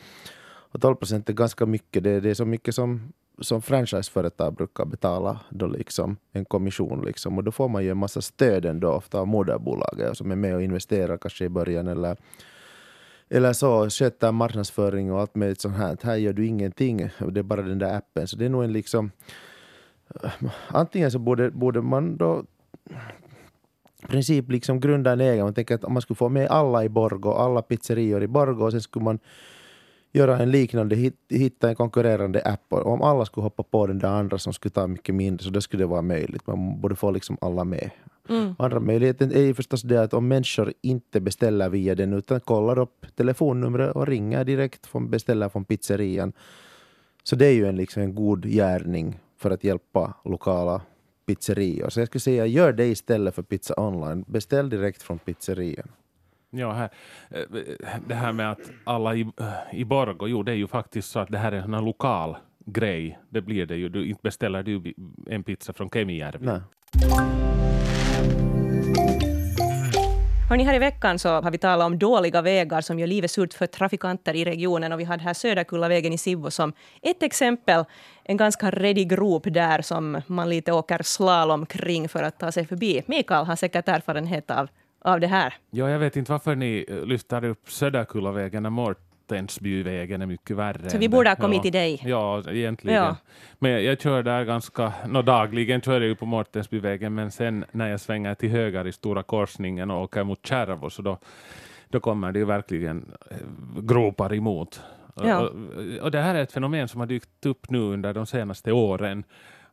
Och 0.74 0.80
12 0.80 0.94
procent 0.94 1.28
är 1.28 1.32
ganska 1.32 1.66
mycket. 1.66 2.04
Det, 2.04 2.20
det 2.20 2.30
är 2.30 2.34
så 2.34 2.44
mycket 2.44 2.74
som, 2.74 3.12
som 3.40 3.62
franchiseföretag 3.62 4.54
brukar 4.54 4.84
betala 4.84 5.40
då 5.50 5.66
liksom, 5.66 6.16
en 6.32 6.44
kommission. 6.44 7.04
Liksom. 7.04 7.38
Och 7.38 7.44
då 7.44 7.52
får 7.52 7.68
man 7.68 7.84
ju 7.84 7.90
en 7.90 7.96
massa 7.96 8.20
stöd 8.20 8.64
ändå, 8.64 8.88
ofta 8.88 9.20
av 9.20 9.26
moderbolaget 9.26 10.16
som 10.16 10.30
är 10.30 10.36
med 10.36 10.54
och 10.54 10.62
investerar 10.62 11.18
kanske 11.18 11.44
i 11.44 11.48
början 11.48 11.88
eller 11.88 12.16
eller 13.28 13.52
så 13.52 13.90
sköter 13.90 14.32
marknadsföring 14.32 15.12
och 15.12 15.20
allt 15.20 15.34
möjligt 15.34 15.60
sånt 15.60 15.76
här. 15.76 15.96
Här 16.02 16.16
gör 16.16 16.32
du 16.32 16.46
ingenting, 16.46 17.08
det 17.30 17.40
är 17.40 17.42
bara 17.42 17.62
den 17.62 17.78
där 17.78 17.96
appen. 17.96 18.26
Så 18.26 18.36
det 18.36 18.44
är 18.44 18.48
nog 18.48 18.64
en 18.64 18.72
liksom... 18.72 19.10
Eh, 20.22 20.30
antingen 20.68 21.10
så 21.10 21.18
borde, 21.18 21.50
borde 21.50 21.82
man 21.82 22.16
då 22.16 22.44
i 24.02 24.06
princip 24.06 24.50
liksom 24.50 24.80
grunda 24.80 25.12
en 25.12 25.20
egen. 25.20 25.44
Man 25.44 25.54
tänker 25.54 25.74
att 25.74 25.84
om 25.84 25.92
man 25.92 26.02
skulle 26.02 26.16
få 26.16 26.28
med 26.28 26.48
alla 26.48 26.84
i 26.84 26.88
Borgo, 26.88 27.30
alla 27.30 27.62
pizzerior 27.62 28.22
i 28.22 28.26
Borgo, 28.26 28.64
och 28.64 28.70
sen 28.70 28.80
skulle 28.80 29.04
man 29.04 29.18
göra 30.14 30.38
en 30.38 30.50
liknande, 30.50 31.12
hitta 31.28 31.68
en 31.68 31.74
konkurrerande 31.74 32.42
app. 32.42 32.72
Och 32.72 32.86
om 32.86 33.02
alla 33.02 33.24
skulle 33.24 33.44
hoppa 33.44 33.62
på 33.62 33.86
den 33.86 33.98
där 33.98 34.08
andra 34.08 34.38
som 34.38 34.52
skulle 34.52 34.72
ta 34.72 34.86
mycket 34.86 35.14
mindre 35.14 35.44
så 35.44 35.50
då 35.50 35.60
skulle 35.60 35.82
det 35.82 35.86
vara 35.86 36.02
möjligt. 36.02 36.46
Man 36.46 36.80
borde 36.80 36.96
få 36.96 37.10
liksom 37.10 37.38
alla 37.40 37.64
med. 37.64 37.90
Mm. 38.28 38.54
Andra 38.58 38.80
möjligheten 38.80 39.32
är 39.32 39.40
ju 39.40 39.54
förstås 39.54 39.82
det 39.82 40.02
att 40.02 40.14
om 40.14 40.28
människor 40.28 40.72
inte 40.80 41.20
beställer 41.20 41.68
via 41.68 41.94
den 41.94 42.12
utan 42.12 42.40
kollar 42.40 42.78
upp 42.78 43.06
telefonnumret 43.16 43.96
och 43.96 44.06
ringer 44.06 44.44
direkt 44.44 44.86
från 44.86 45.10
beställer 45.10 45.48
från 45.48 45.64
pizzerian. 45.64 46.32
Så 47.22 47.36
det 47.36 47.46
är 47.46 47.52
ju 47.52 47.66
en, 47.66 47.76
liksom 47.76 48.02
en 48.02 48.14
god 48.14 48.46
gärning 48.46 49.18
för 49.38 49.50
att 49.50 49.64
hjälpa 49.64 50.14
lokala 50.24 50.80
pizzerior. 51.26 51.88
Så 51.88 52.00
jag 52.00 52.08
skulle 52.08 52.20
säga 52.20 52.46
gör 52.46 52.72
det 52.72 52.86
istället 52.86 53.34
för 53.34 53.42
pizza 53.42 53.74
online. 53.76 54.24
Beställ 54.26 54.70
direkt 54.70 55.02
från 55.02 55.18
pizzerian. 55.18 55.88
Ja, 56.54 56.72
här, 56.72 56.90
eh, 57.30 57.42
det 58.06 58.14
här 58.14 58.32
med 58.32 58.50
att 58.50 58.70
alla 58.84 59.14
i, 59.14 59.20
eh, 59.20 59.78
i 59.80 59.84
Borgo, 59.84 60.28
jo 60.28 60.42
det 60.42 60.52
är 60.52 60.56
ju 60.56 60.66
faktiskt 60.66 61.10
så 61.10 61.18
att 61.18 61.28
det 61.28 61.38
här 61.38 61.52
är 61.52 61.76
en 61.76 61.84
lokal 61.84 62.36
grej. 62.66 63.18
Det 63.28 63.40
blir 63.40 63.66
det 63.66 63.76
ju. 63.76 63.88
Du 63.88 64.08
inte 64.08 64.22
beställer 64.22 64.62
du 64.62 64.94
en 65.30 65.44
pizza 65.44 65.72
från 65.72 65.90
Kemijärvi. 65.90 66.60
Hörrni, 70.48 70.64
här 70.64 70.74
i 70.74 70.78
veckan 70.78 71.18
så 71.18 71.28
har 71.28 71.50
vi 71.50 71.58
talat 71.58 71.86
om 71.86 71.98
dåliga 71.98 72.42
vägar 72.42 72.80
som 72.80 72.98
gör 72.98 73.06
livet 73.06 73.30
surt 73.30 73.54
för 73.54 73.66
trafikanter 73.66 74.34
i 74.34 74.44
regionen. 74.44 74.92
Och 74.92 75.00
vi 75.00 75.04
hade 75.04 75.22
här 75.22 75.34
Söderkullavägen 75.34 76.12
i 76.12 76.18
Sivvo 76.18 76.50
som 76.50 76.72
ett 77.02 77.22
exempel. 77.22 77.84
En 78.24 78.36
ganska 78.36 78.70
redig 78.70 79.08
grop 79.08 79.42
där 79.46 79.82
som 79.82 80.20
man 80.26 80.48
lite 80.48 80.72
åker 80.72 81.02
slalom 81.02 81.66
kring 81.66 82.08
för 82.08 82.22
att 82.22 82.38
ta 82.38 82.52
sig 82.52 82.66
förbi. 82.66 83.02
Mikael 83.06 83.44
har 83.44 83.56
säkert 83.56 83.88
erfarenhet 83.88 84.50
av 84.50 84.68
av 85.04 85.20
det 85.20 85.26
här. 85.26 85.54
Ja, 85.70 85.90
jag 85.90 85.98
vet 85.98 86.16
inte 86.16 86.32
varför 86.32 86.54
ni 86.54 86.84
eh, 86.88 87.06
lyfter 87.06 87.44
upp 87.44 87.70
Söderkullavägen 87.70 88.62
när 88.62 88.70
Mårtensbyvägen 88.70 90.22
är 90.22 90.26
mycket 90.26 90.56
värre. 90.56 90.90
Så 90.90 90.98
vi 90.98 91.08
borde 91.08 91.30
ha 91.30 91.36
kommit 91.36 91.56
ja. 91.56 91.62
till 91.62 91.72
dig. 91.72 92.02
Ja, 92.04 92.42
egentligen. 92.50 93.04
Ja. 93.04 93.16
Men 93.58 93.84
jag 93.84 94.00
kör 94.00 94.22
där 94.22 94.44
ganska, 94.44 94.92
no, 95.08 95.22
dagligen 95.22 95.80
kör 95.80 96.00
jag 96.00 96.08
ju 96.08 96.14
på 96.14 96.26
Mårtensbyvägen, 96.26 97.14
men 97.14 97.30
sen 97.30 97.64
när 97.72 97.88
jag 97.88 98.00
svänger 98.00 98.34
till 98.34 98.50
höger 98.50 98.86
i 98.86 98.92
stora 98.92 99.22
korsningen 99.22 99.90
och 99.90 100.02
åker 100.02 100.24
mot 100.24 100.46
Kärvo, 100.46 100.90
så 100.90 101.02
då 101.02 101.18
då 101.94 102.00
kommer 102.00 102.32
det 102.32 102.38
ju 102.38 102.44
verkligen 102.44 103.12
eh, 103.30 103.36
gropar 103.82 104.34
emot. 104.34 104.82
Ja. 105.14 105.40
Och, 105.40 105.50
och 106.02 106.10
det 106.10 106.20
här 106.20 106.34
är 106.34 106.42
ett 106.42 106.52
fenomen 106.52 106.88
som 106.88 107.00
har 107.00 107.06
dykt 107.06 107.46
upp 107.46 107.70
nu 107.70 107.78
under 107.78 108.14
de 108.14 108.26
senaste 108.26 108.72
åren. 108.72 109.24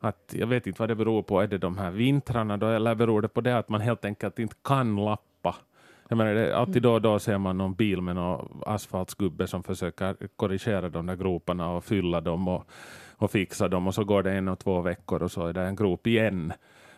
Att 0.03 0.33
jag 0.37 0.47
vet 0.47 0.67
inte 0.67 0.81
vad 0.81 0.89
det 0.89 0.95
beror 0.95 1.23
på. 1.23 1.41
Är 1.41 1.47
det 1.47 1.57
de 1.57 1.77
här 1.77 1.91
vintrarna 1.91 2.57
då, 2.57 2.67
eller 2.67 2.95
beror 2.95 3.21
det 3.21 3.27
på 3.27 3.41
det 3.41 3.57
att 3.57 3.69
man 3.69 3.81
helt 3.81 4.05
enkelt 4.05 4.39
inte 4.39 4.55
kan 4.63 4.95
lappa? 4.95 5.55
Jag 6.07 6.17
menar, 6.17 6.33
det, 6.33 6.57
alltid 6.57 6.81
då 6.81 6.93
och 6.93 7.01
då 7.01 7.19
ser 7.19 7.37
man 7.37 7.57
någon 7.57 7.73
bil 7.73 8.01
med 8.01 8.15
någon 8.15 8.61
asfaltsgubbe 8.65 9.47
som 9.47 9.63
försöker 9.63 10.15
korrigera 10.35 10.89
de 10.89 11.05
där 11.05 11.15
groparna 11.15 11.69
och 11.69 11.83
fylla 11.83 12.21
dem 12.21 12.47
och, 12.47 12.69
och 13.17 13.31
fixa 13.31 13.67
dem 13.67 13.87
och 13.87 13.95
så 13.95 14.03
går 14.03 14.23
det 14.23 14.31
en 14.31 14.47
och 14.47 14.59
två 14.59 14.81
veckor 14.81 15.23
och 15.23 15.31
så 15.31 15.47
är 15.47 15.53
det 15.53 15.61
en 15.61 15.75
grop 15.75 16.07
igen. 16.07 16.53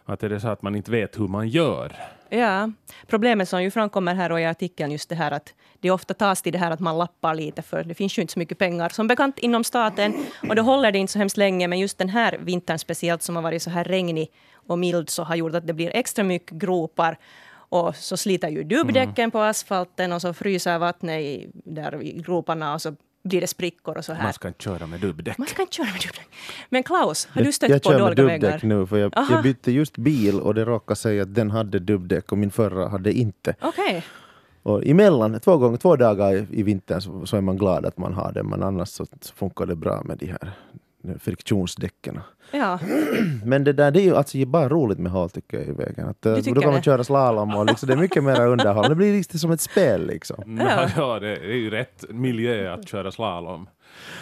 Att 0.05 0.19
det 0.19 0.36
är 0.36 0.39
så 0.39 0.48
att 0.48 0.62
man 0.62 0.75
inte 0.75 0.91
vet 0.91 1.19
hur 1.19 1.27
man 1.27 1.48
gör. 1.48 1.95
Ja, 2.29 2.72
problemet 3.07 3.50
som 3.50 3.63
ju 3.63 3.72
framkommer 3.72 4.15
här 4.15 4.31
och 4.31 4.41
i 4.41 4.45
artikeln 4.45 4.91
just 4.91 5.10
det 5.10 5.15
här 5.15 5.31
att 5.31 5.53
det 5.79 5.91
ofta 5.91 6.13
tas 6.13 6.41
till 6.41 6.53
det 6.53 6.60
här 6.60 6.72
att 6.72 6.79
man 6.79 6.98
lappar 6.98 7.36
lite 7.36 7.62
för 7.62 7.83
det 7.83 7.93
finns 7.93 8.17
ju 8.17 8.22
inte 8.22 8.33
så 8.33 8.39
mycket 8.39 8.57
pengar 8.57 8.89
som 8.89 9.07
bekant 9.07 9.39
inom 9.39 9.63
staten 9.63 10.13
och 10.50 10.55
då 10.55 10.62
håller 10.62 10.91
det 10.91 10.98
inte 10.98 11.13
så 11.13 11.19
hemskt 11.19 11.38
länge 11.38 11.67
men 11.67 11.79
just 11.79 11.98
den 11.98 12.10
här 12.10 12.38
vintern 12.39 12.79
speciellt 12.79 13.22
som 13.22 13.36
har 13.36 13.43
varit 13.43 13.63
så 13.63 13.69
här 13.69 13.83
regnig 13.83 14.31
och 14.53 14.79
mild 14.79 15.10
så 15.10 15.24
har 15.24 15.36
gjort 15.36 15.55
att 15.55 15.67
det 15.67 15.74
blir 15.74 15.91
extra 15.95 16.24
mycket 16.24 16.57
gropar 16.57 17.17
och 17.53 17.95
så 17.95 18.17
sliter 18.17 18.50
ju 18.50 18.63
dubbdäcken 18.63 19.31
på 19.31 19.39
asfalten 19.39 20.12
och 20.12 20.22
så 20.22 20.33
fryser 20.33 20.79
vattnet 20.79 21.22
i, 21.22 21.50
där 21.53 22.03
i 22.03 22.22
groparna 22.22 22.74
och 22.74 22.81
så 22.81 22.95
blir 23.24 23.42
det 23.42 23.48
sprickor 23.48 23.98
och 23.98 24.06
så 24.06 24.13
här. 24.13 24.24
Man 24.24 24.34
ska 24.34 24.48
inte 24.48 24.63
köra 24.63 24.88
med 24.88 25.00
dubbdäck. 25.00 25.38
Man 25.38 25.48
ska 25.48 25.62
inte 25.62 25.75
köra 25.75 25.86
med 25.86 26.01
dubbdäck. 26.01 26.27
Men 26.70 26.84
Klaus, 26.84 27.27
har 27.32 27.42
du 27.42 27.51
stött 27.51 27.70
jag 27.70 27.84
på 27.84 27.89
kör 27.89 28.00
med 28.00 28.18
dåliga 28.18 28.25
vägar? 28.25 28.51
dubbdäck 28.51 28.63
nu 28.63 28.86
för 28.86 28.98
jag, 28.98 29.13
jag 29.30 29.44
bytte 29.44 29.72
just 29.72 29.98
bil 29.98 30.39
och 30.39 30.56
det 30.56 30.65
råkade 30.65 30.96
säga 30.96 31.24
att 31.24 31.36
den 31.36 31.51
hade 31.51 31.80
dubbdäck 31.80 32.32
och 32.32 32.38
min 32.38 32.51
förra 32.51 32.88
hade 32.89 33.13
inte. 33.13 33.56
Okej. 33.62 34.03
Och 34.63 34.86
emellan, 34.86 35.39
två 35.39 35.58
gånger, 35.58 35.77
två 35.77 35.96
dagar 35.96 36.36
i, 36.36 36.48
i 36.51 36.63
vintern 36.63 37.01
så, 37.01 37.25
så 37.25 37.38
är 37.38 37.42
man 37.42 37.58
glad 37.58 37.86
att 37.86 37.98
man 37.98 38.13
har 38.13 38.32
det 38.32 38.44
men 38.44 38.63
annars 38.63 38.89
så, 38.89 39.06
så 39.22 39.34
funkar 39.34 39.65
det 39.65 39.75
bra 39.75 40.03
med 40.03 40.18
de 40.18 40.25
här 40.25 40.51
friktionsdäcken. 41.19 42.19
Ja. 42.51 42.79
Men 43.45 43.63
det 43.63 43.74
där 43.74 43.91
det 43.91 44.01
är 44.01 44.03
ju 44.03 44.15
alltså 44.15 44.45
bara 44.45 44.69
roligt 44.69 45.00
med 45.00 45.12
hal 45.12 45.29
tycker 45.29 45.57
jag 45.57 45.67
i 45.67 45.72
vägen. 45.72 46.07
Att, 46.10 46.25
eh, 46.25 46.36
tycker 46.36 46.55
då 46.55 46.62
kan 46.62 46.69
man 46.72 46.79
det? 46.79 46.86
köra 46.86 47.03
slalom 47.03 47.55
och 47.55 47.65
liksom, 47.65 47.88
det 47.88 47.93
är 47.93 47.98
mycket 47.98 48.24
mer 48.24 48.48
underhållande. 48.48 48.89
Det 48.89 48.95
blir 48.95 49.13
lite 49.13 49.39
som 49.39 49.51
ett 49.51 49.62
spel 49.62 50.07
liksom. 50.07 50.60
Ja. 50.60 50.89
ja, 50.98 51.19
det 51.19 51.38
är 51.38 51.55
ju 51.55 51.69
rätt 51.69 52.05
miljö 52.10 52.74
att 52.74 52.88
köra 52.88 53.12
slalom. 53.12 53.67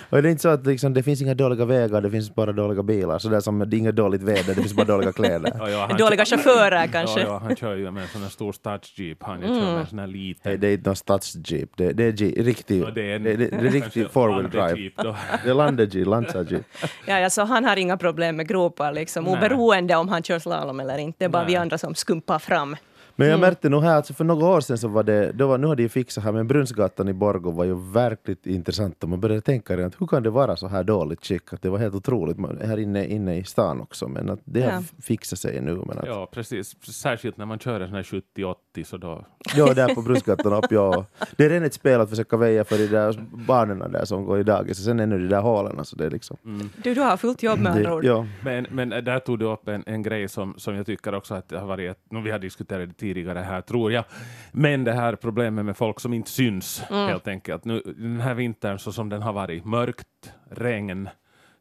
Och 0.10 0.22
det 0.22 0.30
är 0.30 0.32
inte 0.32 0.42
så 0.42 0.50
att 0.50 0.66
liksom, 0.66 0.94
det 0.94 1.04
finns 1.04 1.22
inga 1.22 1.34
dåliga 1.34 1.66
vägar, 1.66 2.02
det 2.02 2.12
finns 2.12 2.36
bara 2.36 2.52
dåliga 2.52 2.84
bilar. 2.84 3.20
Så 3.20 3.30
det 3.30 3.36
är 3.36 3.40
som 3.40 3.60
det 3.60 3.76
är 3.76 3.78
inget 3.78 3.96
dåligt 3.96 4.24
väder, 4.24 4.44
det 4.48 4.54
finns 4.54 4.74
bara 4.74 4.86
dåliga 4.86 5.12
kläder. 5.12 5.52
Ja, 5.60 5.70
ja, 5.70 5.86
han 5.90 5.98
Dåliga 5.98 6.26
chaufförer 6.26 6.88
kanske. 6.88 7.20
Ja, 7.20 7.28
ja, 7.28 7.40
han 7.44 7.56
kör 7.56 7.76
ju 7.76 7.92
med 7.92 8.04
en 8.04 8.10
sån 8.10 8.22
här 8.22 8.30
stor 8.30 8.52
stadsjeep. 8.54 9.24
Han 9.24 9.44
Mm. 9.44 9.60
kör 9.60 9.72
med 9.72 9.80
en 9.82 9.88
sån 9.88 10.00
här 10.00 10.08
liten. 10.08 10.42
Nej, 10.46 10.58
det 10.58 10.68
är 10.68 10.74
inte 10.74 10.90
någon 10.90 10.96
stadsjeep, 10.96 11.70
det, 11.78 11.92
det 11.94 12.04
är 12.04 12.44
riktig, 12.44 12.82
Ja, 12.84 12.92
det 12.92 13.12
är 13.12 13.16
en- 13.16 13.24
det, 13.24 13.36
det, 13.36 13.48
det 13.50 13.56
är 13.56 13.62
riktig 13.62 13.82
kanske 14.04 14.10
four 14.10 14.28
wheel 14.28 14.50
drive. 14.50 14.62
landejeep 14.68 14.94
då. 14.98 15.16
Det 15.44 15.50
är 15.50 15.54
landejeep, 15.54 16.08
landsjeep. 16.08 16.62
Ja, 17.06 17.20
ja, 17.20 17.30
så 17.30 17.44
han 17.44 17.66
har 17.66 17.78
inga 17.78 17.98
problem 17.98 18.36
med 18.36 18.48
gropar, 18.48 18.94
liksom, 18.94 19.28
oberoende 19.28 19.96
om 19.96 20.10
han 20.10 20.24
kör 20.24 20.40
slalom 20.40 20.80
eller 20.80 20.98
inte. 20.98 21.16
Det 21.20 21.26
är 21.26 21.30
bara 21.30 21.44
Nej. 21.44 21.52
vi 21.52 21.56
andra 21.58 21.78
som 21.78 21.96
skumpar 21.96 22.40
fram. 22.40 22.76
Men 23.22 23.30
jag 23.30 23.38
Mm. 23.38 23.48
märkte 23.50 23.70
nog 23.70 23.84
här, 23.84 23.96
alltså 23.96 24.14
för 24.14 24.24
några 24.24 24.46
år 24.48 24.62
sedan 24.62 24.78
så 24.78 24.88
var 24.88 25.04
det, 25.04 25.32
då 25.32 25.48
var, 25.48 25.58
nu 25.58 25.68
har 25.68 25.76
de 25.76 25.84
ju 25.84 25.90
fixat 25.90 26.24
här, 26.24 26.32
men 26.32 26.48
Brunnsgatan 26.48 27.08
i 27.10 27.14
Borgå 27.14 27.52
var 27.52 27.66
ju 27.66 27.76
verkligt 27.92 28.48
intressant 28.48 29.04
och 29.04 29.10
man 29.10 29.20
började 29.20 29.42
tänka 29.42 29.78
rent, 29.78 30.02
hur 30.02 30.08
kan 30.08 30.24
det 30.24 30.30
vara 30.30 30.56
så 30.56 30.68
här 30.68 30.84
dåligt 30.84 31.26
skick? 31.26 31.54
Att 31.54 31.62
det 31.62 31.70
var 31.70 31.78
helt 31.78 31.96
otroligt, 31.96 32.38
Man- 32.38 32.58
här 32.66 32.78
inne, 32.80 33.06
inne 33.08 33.36
i 33.38 33.44
stan 33.44 33.82
också, 33.82 34.08
men 34.08 34.30
att 34.30 34.40
det 34.44 34.62
har 34.62 34.84
fixat 35.02 35.40
sig 35.40 35.62
nu. 35.62 35.74
Men 35.88 35.98
att, 36.00 36.06
Ja, 36.08 36.28
precis. 36.32 36.76
Särskilt 36.94 37.38
när 37.38 37.46
man 37.46 37.60
kör 37.60 37.80
en 37.80 37.88
sån 37.88 37.96
här 37.96 38.04
70-80 38.04 38.84
så 38.84 38.98
då... 38.98 39.26
Ja, 39.56 39.74
där 39.74 39.96
på 39.96 40.02
Brunnsgatan 40.02 40.54
upp, 40.54 40.72
ja. 40.72 41.06
Det 41.38 41.46
är 41.46 41.50
redan 41.50 41.66
ett 41.66 41.74
spel 41.74 42.02
att 42.02 42.10
försöka 42.10 42.38
väja 42.38 42.64
för 42.64 42.78
de 42.78 42.88
där 42.88 43.26
barnen 43.48 43.92
där 43.92 44.06
som 44.06 44.26
går 44.26 44.40
i 44.40 44.44
dagis, 44.44 44.80
och 44.80 44.86
sen 44.86 45.00
ännu 45.00 45.18
de 45.20 45.28
där 45.28 45.42
hålen, 45.42 45.86
så 45.86 45.96
det 45.96 46.06
är 46.06 46.10
liksom... 46.10 46.38
Du, 46.84 46.94
du 46.94 47.02
har 47.02 47.18
fullt 47.18 47.44
jobb 47.44 47.60
med 47.60 47.72
andra 47.72 47.96
ord. 47.96 48.04
ja. 48.06 48.26
Men, 48.44 48.68
men 48.72 48.90
där 48.90 49.20
tog 49.20 49.40
du 49.40 49.46
upp 49.46 49.68
en, 49.68 49.84
en 49.86 50.04
grej 50.04 50.28
som, 50.28 50.54
som 50.58 50.76
jag 50.76 50.86
tycker 50.86 51.14
också 51.16 51.34
att 51.34 51.50
det 51.50 51.60
har 51.60 51.68
varit, 51.68 51.98
vi 52.24 52.32
har 52.32 52.40
diskuterat 52.40 52.88
det 52.90 52.94
tidigare 52.96 53.11
här 53.16 53.62
tror 53.62 53.92
jag, 53.92 54.04
men 54.52 54.84
det 54.84 54.94
här 54.94 55.16
problemet 55.16 55.66
med 55.66 55.78
folk 55.78 56.00
som 56.00 56.14
inte 56.14 56.30
syns 56.30 56.84
Mm. 56.90 57.08
helt 57.08 57.28
enkelt. 57.28 57.66
Nu, 57.66 57.82
den 57.98 58.20
här 58.22 58.34
vintern 58.34 58.80
så 58.80 58.92
som 58.92 59.10
den 59.10 59.22
har 59.22 59.34
varit, 59.34 59.66
mörkt, 59.66 60.34
regn, 60.50 61.10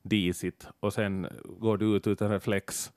disigt 0.02 0.66
och 0.80 0.92
sen 0.92 1.26
går 1.58 1.78
du 1.78 1.96
ut 1.96 2.06
utan 2.06 2.30
reflex 2.30 2.92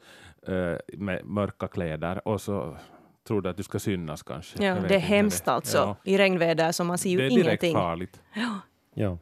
eh, 0.47 0.75
med 0.97 1.25
mörka 1.25 1.67
kläder 1.67 2.27
och 2.27 2.41
så 2.41 2.77
tror 3.27 3.41
du 3.41 3.49
att 3.49 3.57
du 3.57 3.63
ska 3.63 3.79
synas 3.79 4.23
kanske. 4.23 4.63
Ja, 4.65 4.75
det 4.87 4.95
är 4.95 4.99
hemskt 4.99 5.45
det- 5.45 5.51
alltså. 5.51 5.77
Ja, 5.77 5.95
I 6.03 6.17
regnväder 6.17 6.71
så 6.71 6.83
man 6.83 6.97
ser 6.97 7.09
ju 7.09 7.17
det 7.17 7.25
är 7.25 7.29
direkt 7.29 7.45
ingenting. 7.63 7.73
farligt. 7.73 8.21
Ja. 8.33 8.59
Ja. 8.93 9.17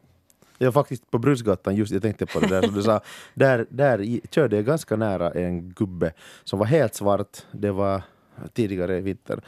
Jag 0.58 0.66
var 0.72 0.82
faktiskt 0.82 1.10
på 1.10 1.18
Brunnsgatan, 1.18 1.76
just 1.76 1.92
jag 1.92 2.02
tänkte 2.02 2.26
på 2.26 2.40
det 2.40 2.46
där 2.46 2.62
som 2.62 2.74
du 2.74 2.82
sa. 2.82 3.00
Där, 3.34 3.66
där 3.70 4.20
körde 4.30 4.56
jag 4.56 4.64
ganska 4.64 4.96
nära 4.96 5.30
en 5.30 5.70
gubbe 5.70 6.12
som 6.44 6.58
var 6.58 6.66
helt 6.66 6.94
svart. 6.94 7.38
Det 7.52 7.70
var 7.70 8.02
tidigare 8.52 8.98
i 8.98 9.00
vinter. 9.00 9.40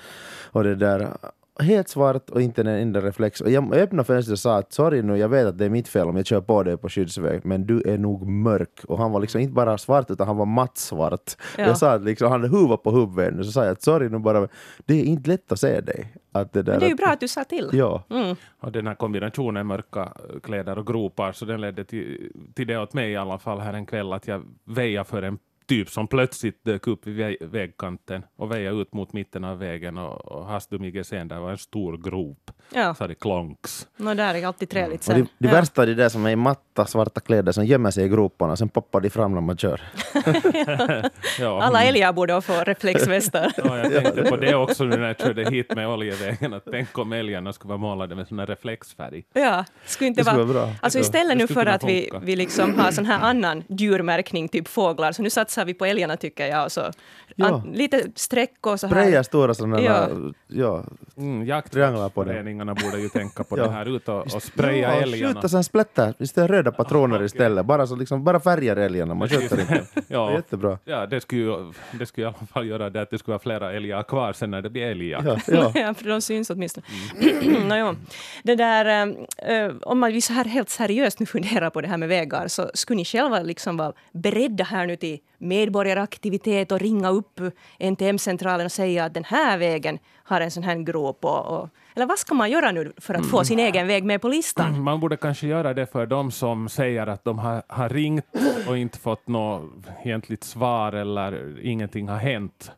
Och 0.53 0.65
det 0.65 0.75
där 0.75 1.17
helt 1.61 1.89
svart 1.89 2.31
och 2.31 2.43
inte 2.43 2.61
en 2.61 2.67
enda 2.67 3.01
reflex. 3.01 3.41
Och 3.41 3.51
jag 3.51 3.75
öppnade 3.75 4.05
fönstret 4.05 4.33
och 4.33 4.39
sa 4.39 4.57
att 4.57 4.73
sorry 4.73 5.03
nu, 5.03 5.17
jag 5.17 5.29
vet 5.29 5.47
att 5.47 5.59
det 5.59 5.65
är 5.65 5.71
mitt 5.71 5.89
fel 5.89 6.09
om 6.09 6.17
jag 6.17 6.27
kör 6.27 6.41
på 6.41 6.63
dig 6.63 6.77
på 6.77 6.89
skyddsväg, 6.89 7.41
men 7.45 7.67
du 7.67 7.83
är 7.87 7.99
nog 7.99 8.27
mörk. 8.27 8.85
Och 8.89 8.99
han 8.99 9.13
var 9.13 9.21
liksom 9.21 9.41
inte 9.41 9.55
bara 9.55 9.79
svart 9.79 10.11
utan 10.11 10.27
han 10.27 10.37
var 10.37 10.47
mattsvart. 10.47 11.31
Ja. 11.59 11.67
Jag 11.67 11.79
sa 11.79 11.93
att 11.93 12.03
liksom, 12.03 12.31
han 12.31 12.43
hade 12.43 12.57
huva 12.57 12.77
på 12.77 12.91
huvudet 12.91 13.35
nu, 13.35 13.45
så 13.45 13.53
sa 13.53 13.65
jag 13.65 13.73
att 13.73 13.83
sorry 13.83 14.09
nu 14.09 14.19
bara, 14.19 14.49
det 14.79 14.95
är 14.95 15.05
inte 15.05 15.31
lätt 15.31 15.53
att 15.53 15.61
se 15.61 15.81
dig. 15.81 16.15
Att 16.33 16.53
det 16.53 16.63
där, 16.63 16.73
Men 16.73 16.81
det 16.81 16.87
är 16.87 16.91
ju 16.91 16.97
bra 16.97 17.09
att 17.09 17.21
du 17.21 17.29
sa 17.29 17.45
till. 17.45 17.71
Ja. 17.73 18.05
Mm. 18.11 18.37
Och 18.61 18.73
den 18.73 18.87
här 18.87 18.95
kombinationen 18.95 19.67
mörka 19.67 20.13
kläder 20.43 20.79
och 20.79 20.87
gropar, 20.87 21.33
så 21.33 21.45
den 21.45 21.61
ledde 21.61 21.85
till, 21.85 22.33
till 22.55 22.67
det 22.67 22.79
åt 22.79 22.93
mig 22.93 23.13
i 23.13 23.17
alla 23.17 23.39
fall 23.39 23.61
här 23.61 23.73
en 23.73 23.87
kväll 23.87 24.13
att 24.13 24.29
jag 24.29 24.43
väjade 24.65 25.05
för 25.05 25.23
en 25.23 25.39
typ 25.67 25.91
som 25.91 26.07
plötsligt 26.09 26.65
dök 26.65 26.87
upp 26.87 27.07
vid 27.07 27.17
vä- 27.21 27.47
vägkanten 27.47 28.23
och 28.37 28.51
väjade 28.53 28.81
ut 28.81 28.93
mot 28.93 29.13
mitten 29.13 29.45
av 29.45 29.59
vägen 29.59 29.99
och, 29.99 30.25
och 30.25 30.47
hastigt 30.47 31.07
sen 31.07 31.29
där 31.29 31.39
var 31.41 31.51
en 31.51 31.59
stor 31.59 31.97
grop. 31.97 32.51
Ja. 32.75 32.95
Så 32.95 33.07
det 33.07 33.15
klonks. 33.15 33.89
Nå, 33.97 34.15
där 34.15 34.35
är 34.35 34.47
alltid 34.47 34.69
trevligt 34.71 35.01
Och 35.01 35.05
sen. 35.05 35.21
det, 35.21 35.27
det 35.39 35.49
Ja. 35.49 35.53
värsta 35.55 35.83
är 35.83 35.87
det 35.87 35.95
där 35.95 36.09
som 36.09 36.27
är 36.27 36.31
i 36.31 36.37
matta 36.79 36.91
svarta 36.91 37.21
kläder 37.21 37.53
som 37.53 37.65
gömmer 37.67 37.91
sig 37.91 38.05
i 38.05 38.09
groparna, 38.09 38.57
sen 38.57 38.69
poppar 38.69 39.01
de 39.01 39.11
fram 39.11 39.35
när 39.35 39.41
man 39.41 39.57
kör. 39.57 39.81
Ja. 41.39 41.63
Alla 41.63 41.83
älgar 41.85 42.13
borde 42.13 42.41
få 42.43 42.53
reflexvästar. 42.65 43.53
Ja, 43.65 43.79
jag 43.79 43.93
tänkte 43.93 44.23
på 44.23 44.37
det 44.37 44.55
också 44.55 44.85
nu 44.85 44.97
när 44.97 45.07
jag 45.07 45.19
körde 45.21 45.51
hit 45.51 45.75
med 45.75 45.89
oljevägen, 45.89 46.55
att 46.55 46.65
tänk 46.71 46.99
om 46.99 47.13
älgarna 47.13 47.53
skulle 47.53 47.69
vara 47.69 47.79
målade 47.79 48.15
med 48.15 48.29
sån 48.29 48.39
här 48.39 48.47
reflexfärg. 48.47 49.23
Ja, 49.33 49.65
skulle 49.85 50.09
inte 50.09 50.21
Det 50.21 50.25
skulle 50.25 50.45
vara... 50.45 50.53
vara 50.55 50.67
bra. 50.67 50.75
Alltså 50.83 50.99
istället 50.99 51.37
nu 51.37 51.47
för 51.47 51.67
att 51.67 51.85
vi, 51.85 52.11
vi 52.23 52.37
liksom 52.37 52.79
har 52.79 52.91
sån 52.91 53.07
här 53.07 53.21
annan 53.21 53.65
djurmärkning, 53.69 54.49
typ 54.49 54.69
fåglar, 54.69 55.13
så 55.13 55.23
nu 55.23 55.31
satsar 55.31 55.65
vi 55.65 55.75
på 55.75 55.85
älgarna 55.87 56.17
tycker 56.17 56.47
jag. 56.47 56.65
Och 56.65 56.73
så, 56.73 56.91
Ja. 57.37 57.47
an, 57.47 57.73
lite 57.75 58.03
streck 58.15 58.67
och 58.67 58.81
så 58.81 58.87
här. 58.87 58.95
Spraya 58.95 59.25
stora 59.25 59.55
sådana 59.55 59.81
Ja. 59.81 60.09
ja, 60.49 60.85
Mm, 61.17 61.63
trianglar 61.71 62.09
på 62.09 62.25
det. 62.25 62.31
Jaktföreningarna 62.31 62.75
borde 62.75 62.99
ju 63.01 63.09
tänka 63.09 63.45
på 63.45 63.59
Ja. 63.59 63.63
det 63.65 63.71
här, 63.71 63.97
ut 63.97 64.09
och, 64.09 64.35
och 64.35 64.43
spraya 64.43 64.95
Ja, 64.95 65.03
älgarna. 65.03 65.35
Skjuta 65.35 65.49
sen 65.49 65.65
splätter, 65.65 66.15
istället 66.19 66.51
röda 66.65 66.77
patroner 66.77 67.23
istället. 67.23 67.67
Bara, 67.67 67.87
så 67.87 67.97
liksom, 67.97 68.25
bara 68.25 68.41
färger 68.41 68.77
älgarna, 68.77 69.15
man 69.15 69.29
skjuter 69.29 69.61
inte. 69.61 69.85
ja. 70.09 70.27
Det 70.27 70.33
är 70.33 70.37
jättebra. 70.37 70.79
Ja, 70.85 71.07
det 71.07 71.21
skulle, 71.21 71.43
ju, 71.43 71.73
det 71.93 72.07
skulle 72.07 72.25
i 72.25 72.29
alla 72.29 72.47
fall 72.53 72.67
göra 72.67 72.91
det 72.91 73.03
att 73.03 73.11
det 73.11 73.19
skulle 73.19 73.33
vara 73.33 73.43
flera 73.43 73.73
älgar 73.73 74.03
kvar 74.03 74.33
sen 74.33 74.51
när 74.51 74.63
det 74.63 74.71
blir 74.71 74.83
älgjakt. 74.83 75.27
Ja, 75.27 75.39
ja. 75.47 75.73
ja, 75.81 75.95
för 75.95 76.09
de 76.09 76.21
syns 76.21 76.51
åtminstone. 76.51 76.87
no, 77.69 77.77
jo. 77.77 77.95
Det 78.43 78.55
där, 78.55 79.15
eh, 79.39 79.73
om 79.83 79.99
man 79.99 80.23
så 80.23 80.33
här 80.33 80.45
helt 80.45 80.71
seriöst 80.71 81.21
nu 81.21 81.27
funderar 81.27 81.71
på 81.71 81.81
det 81.81 81.89
här 81.89 81.97
med 81.97 82.09
vägar, 82.09 82.49
så 82.49 82.71
skulle 82.75 82.97
ni 82.97 83.05
själva 83.05 83.43
liksom 83.43 83.77
vara 83.77 83.93
beredda 84.13 84.65
här 84.65 84.87
nu 84.87 84.97
till 84.97 85.19
medborgaraktivitet 85.45 86.73
och 86.73 86.81
ringa 86.81 87.11
upp 87.11 87.41
NTM-centralen 87.79 88.67
och 88.67 88.73
säga 88.73 89.05
att 89.05 89.15
den 89.15 89.25
här 89.25 89.59
vägen 89.59 89.99
har 90.25 90.41
en 90.41 90.51
sån 90.51 90.63
här 90.63 90.77
grop? 90.77 91.25
Och, 91.25 91.47
och, 91.47 91.69
eller 91.95 92.07
vad 92.07 92.19
ska 92.19 92.35
man 92.35 92.51
göra 92.51 92.73
nu 92.73 92.93
för 92.97 93.15
att 93.15 93.27
få 93.27 93.45
sin 93.45 93.59
egen 93.59 93.87
väg 93.87 94.05
med 94.05 94.21
på 94.21 94.29
listan? 94.29 94.83
Man 94.83 95.01
borde 95.01 95.17
kanske 95.17 95.47
göra 95.47 95.75
det 95.75 95.87
för 95.87 96.07
de 96.07 96.31
som 96.31 96.69
säger 96.69 97.07
att 97.07 97.25
de 97.25 97.39
har, 97.39 97.63
har 97.69 97.89
ringt 97.89 98.27
och 98.69 98.79
inte 98.79 98.99
fått 98.99 99.29
något 99.29 99.71
egentligt 100.05 100.45
svar 100.45 100.93
eller 100.93 101.61
ingenting 101.63 102.09
har 102.09 102.19
hänt. 102.19 102.73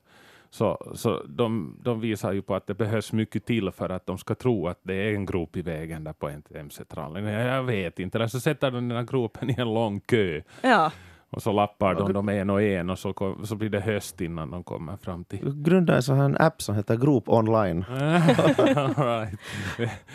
Så, 0.50 0.92
så 0.94 1.22
de, 1.28 1.76
de 1.82 2.00
visar 2.00 2.32
ju 2.32 2.42
på 2.42 2.54
att 2.54 2.66
det 2.66 2.74
behövs 2.74 3.12
mycket 3.12 3.44
till 3.44 3.70
för 3.70 3.88
att 3.88 4.06
de 4.06 4.18
ska 4.18 4.34
tro 4.34 4.68
att 4.68 4.80
det 4.82 4.94
är 4.94 5.14
en 5.14 5.26
grop 5.26 5.56
i 5.56 5.62
vägen 5.62 6.04
där 6.04 6.12
på 6.12 6.28
NTM-centralen. 6.28 7.24
Jag 7.24 7.62
vet 7.62 7.98
inte, 7.98 8.18
eller 8.18 8.28
så 8.28 8.40
sätter 8.40 8.70
de 8.70 8.88
den 8.88 8.96
här 8.96 9.04
gropen 9.04 9.50
i 9.50 9.54
en 9.58 9.74
lång 9.74 10.00
kö. 10.00 10.42
Ja. 10.62 10.92
Och 11.30 11.42
så 11.42 11.52
lappar 11.52 11.94
de 11.94 12.12
dem 12.12 12.28
en 12.28 12.50
och 12.50 12.62
en 12.62 12.90
och 12.90 12.98
så, 12.98 13.12
kom, 13.12 13.46
så 13.46 13.54
blir 13.54 13.70
det 13.70 13.80
höst 13.80 14.20
innan 14.20 14.50
de 14.50 14.64
kommer 14.64 14.96
fram 14.96 15.24
till... 15.24 15.62
Grunda 15.62 15.96
en 15.96 16.02
sån 16.02 16.16
här 16.20 16.42
app 16.42 16.62
som 16.62 16.74
heter 16.74 16.96
Grop 16.96 17.28
Online. 17.28 17.84
right. 17.88 19.38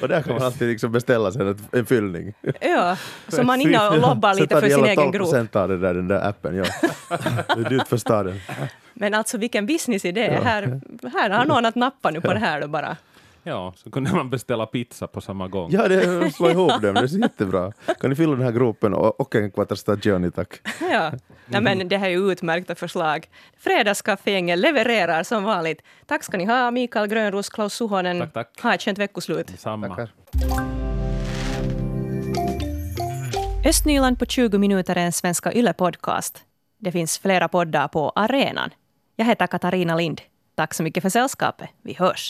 Och 0.02 0.08
där 0.08 0.22
kan 0.22 0.34
man 0.34 0.44
alltid 0.44 0.68
liksom 0.68 0.92
beställa 0.92 1.32
sig 1.32 1.42
en, 1.42 1.58
en 1.72 1.86
fyllning. 1.86 2.34
Ja, 2.62 2.98
så 3.28 3.44
man 3.44 3.62
inne 3.62 3.88
och 3.90 3.98
lobbar 3.98 4.34
lite 4.34 4.62
för 4.62 4.70
sin 4.70 4.86
egen 4.86 5.12
grop. 5.12 5.28
Sen 5.28 5.48
tar 5.48 5.68
det 5.68 5.78
där, 5.78 5.94
den 5.94 6.08
där 6.08 6.30
appen, 6.30 6.56
ja. 6.56 6.66
Det 7.56 7.66
är 7.66 7.70
dyrt 7.70 7.88
för 7.88 7.98
staden. 7.98 8.40
Men 8.94 9.14
alltså 9.14 9.38
vilken 9.38 9.66
businessidé. 9.66 10.32
Ja. 10.34 10.42
Här, 10.42 10.82
här 11.14 11.30
har 11.30 11.46
någon 11.46 11.66
att 11.66 11.76
nappa 11.76 12.10
nu 12.12 12.22
på 12.22 12.34
det 12.34 12.40
här 12.40 12.62
då 12.62 12.68
bara. 12.68 12.98
Ja, 13.44 13.74
så 13.76 13.92
kunde 13.92 14.12
man 14.12 14.30
beställa 14.30 14.66
pizza 14.66 15.08
på 15.08 15.22
samma 15.22 15.48
gång. 15.48 15.72
Ja, 15.72 15.88
det, 15.88 16.32
slå 16.34 16.50
ihop 16.50 16.82
dem, 16.82 16.94
det 16.94 17.00
är 17.00 17.20
jättebra. 17.22 17.72
Kan 18.00 18.10
ni 18.10 18.16
fylla 18.16 18.32
den 18.36 18.46
här 18.46 18.52
gropen 18.52 18.94
och, 18.94 19.22
och 19.22 19.36
en 19.36 19.52
quattro 19.52 19.76
stagioni, 19.76 20.32
tack. 20.32 20.62
Ja, 20.92 21.12
Nej, 21.46 21.62
men 21.62 21.88
det 21.88 21.98
här 21.98 22.10
är 22.10 22.32
utmärkta 22.32 22.76
förslag. 22.76 23.28
Fredagscaféängen 23.58 24.60
levererar 24.60 25.24
som 25.24 25.44
vanligt. 25.44 25.82
Tack 26.06 26.24
ska 26.24 26.38
ni 26.38 26.46
ha, 26.46 26.72
Mikael 26.72 27.08
Grönros, 27.08 27.50
Klaus 27.50 27.74
Suhonen. 27.74 28.20
Tack, 28.20 28.34
tack. 28.34 28.62
Ha 28.62 28.74
ett 28.74 28.82
skönt 28.82 28.98
veckoslut. 28.98 29.60
Samma. 29.60 29.88
Tackar. 29.88 30.10
Östnyland 33.66 34.20
på 34.20 34.26
20 34.26 34.58
minuter 34.58 34.96
är 34.96 35.06
en 35.06 35.12
svenska 35.12 35.52
Yle-podcast. 35.52 36.38
Det 36.78 36.92
finns 36.92 37.20
flera 37.20 37.48
poddar 37.48 37.88
på 37.88 38.10
arenan. 38.16 38.70
Jag 39.16 39.26
heter 39.26 39.48
Katarina 39.48 39.96
Lind. 39.96 40.22
Tack 40.56 40.74
så 40.74 40.84
mycket 40.84 41.02
för 41.02 41.10
sällskapet. 41.10 41.70
Vi 41.82 41.94
hörs. 41.94 42.30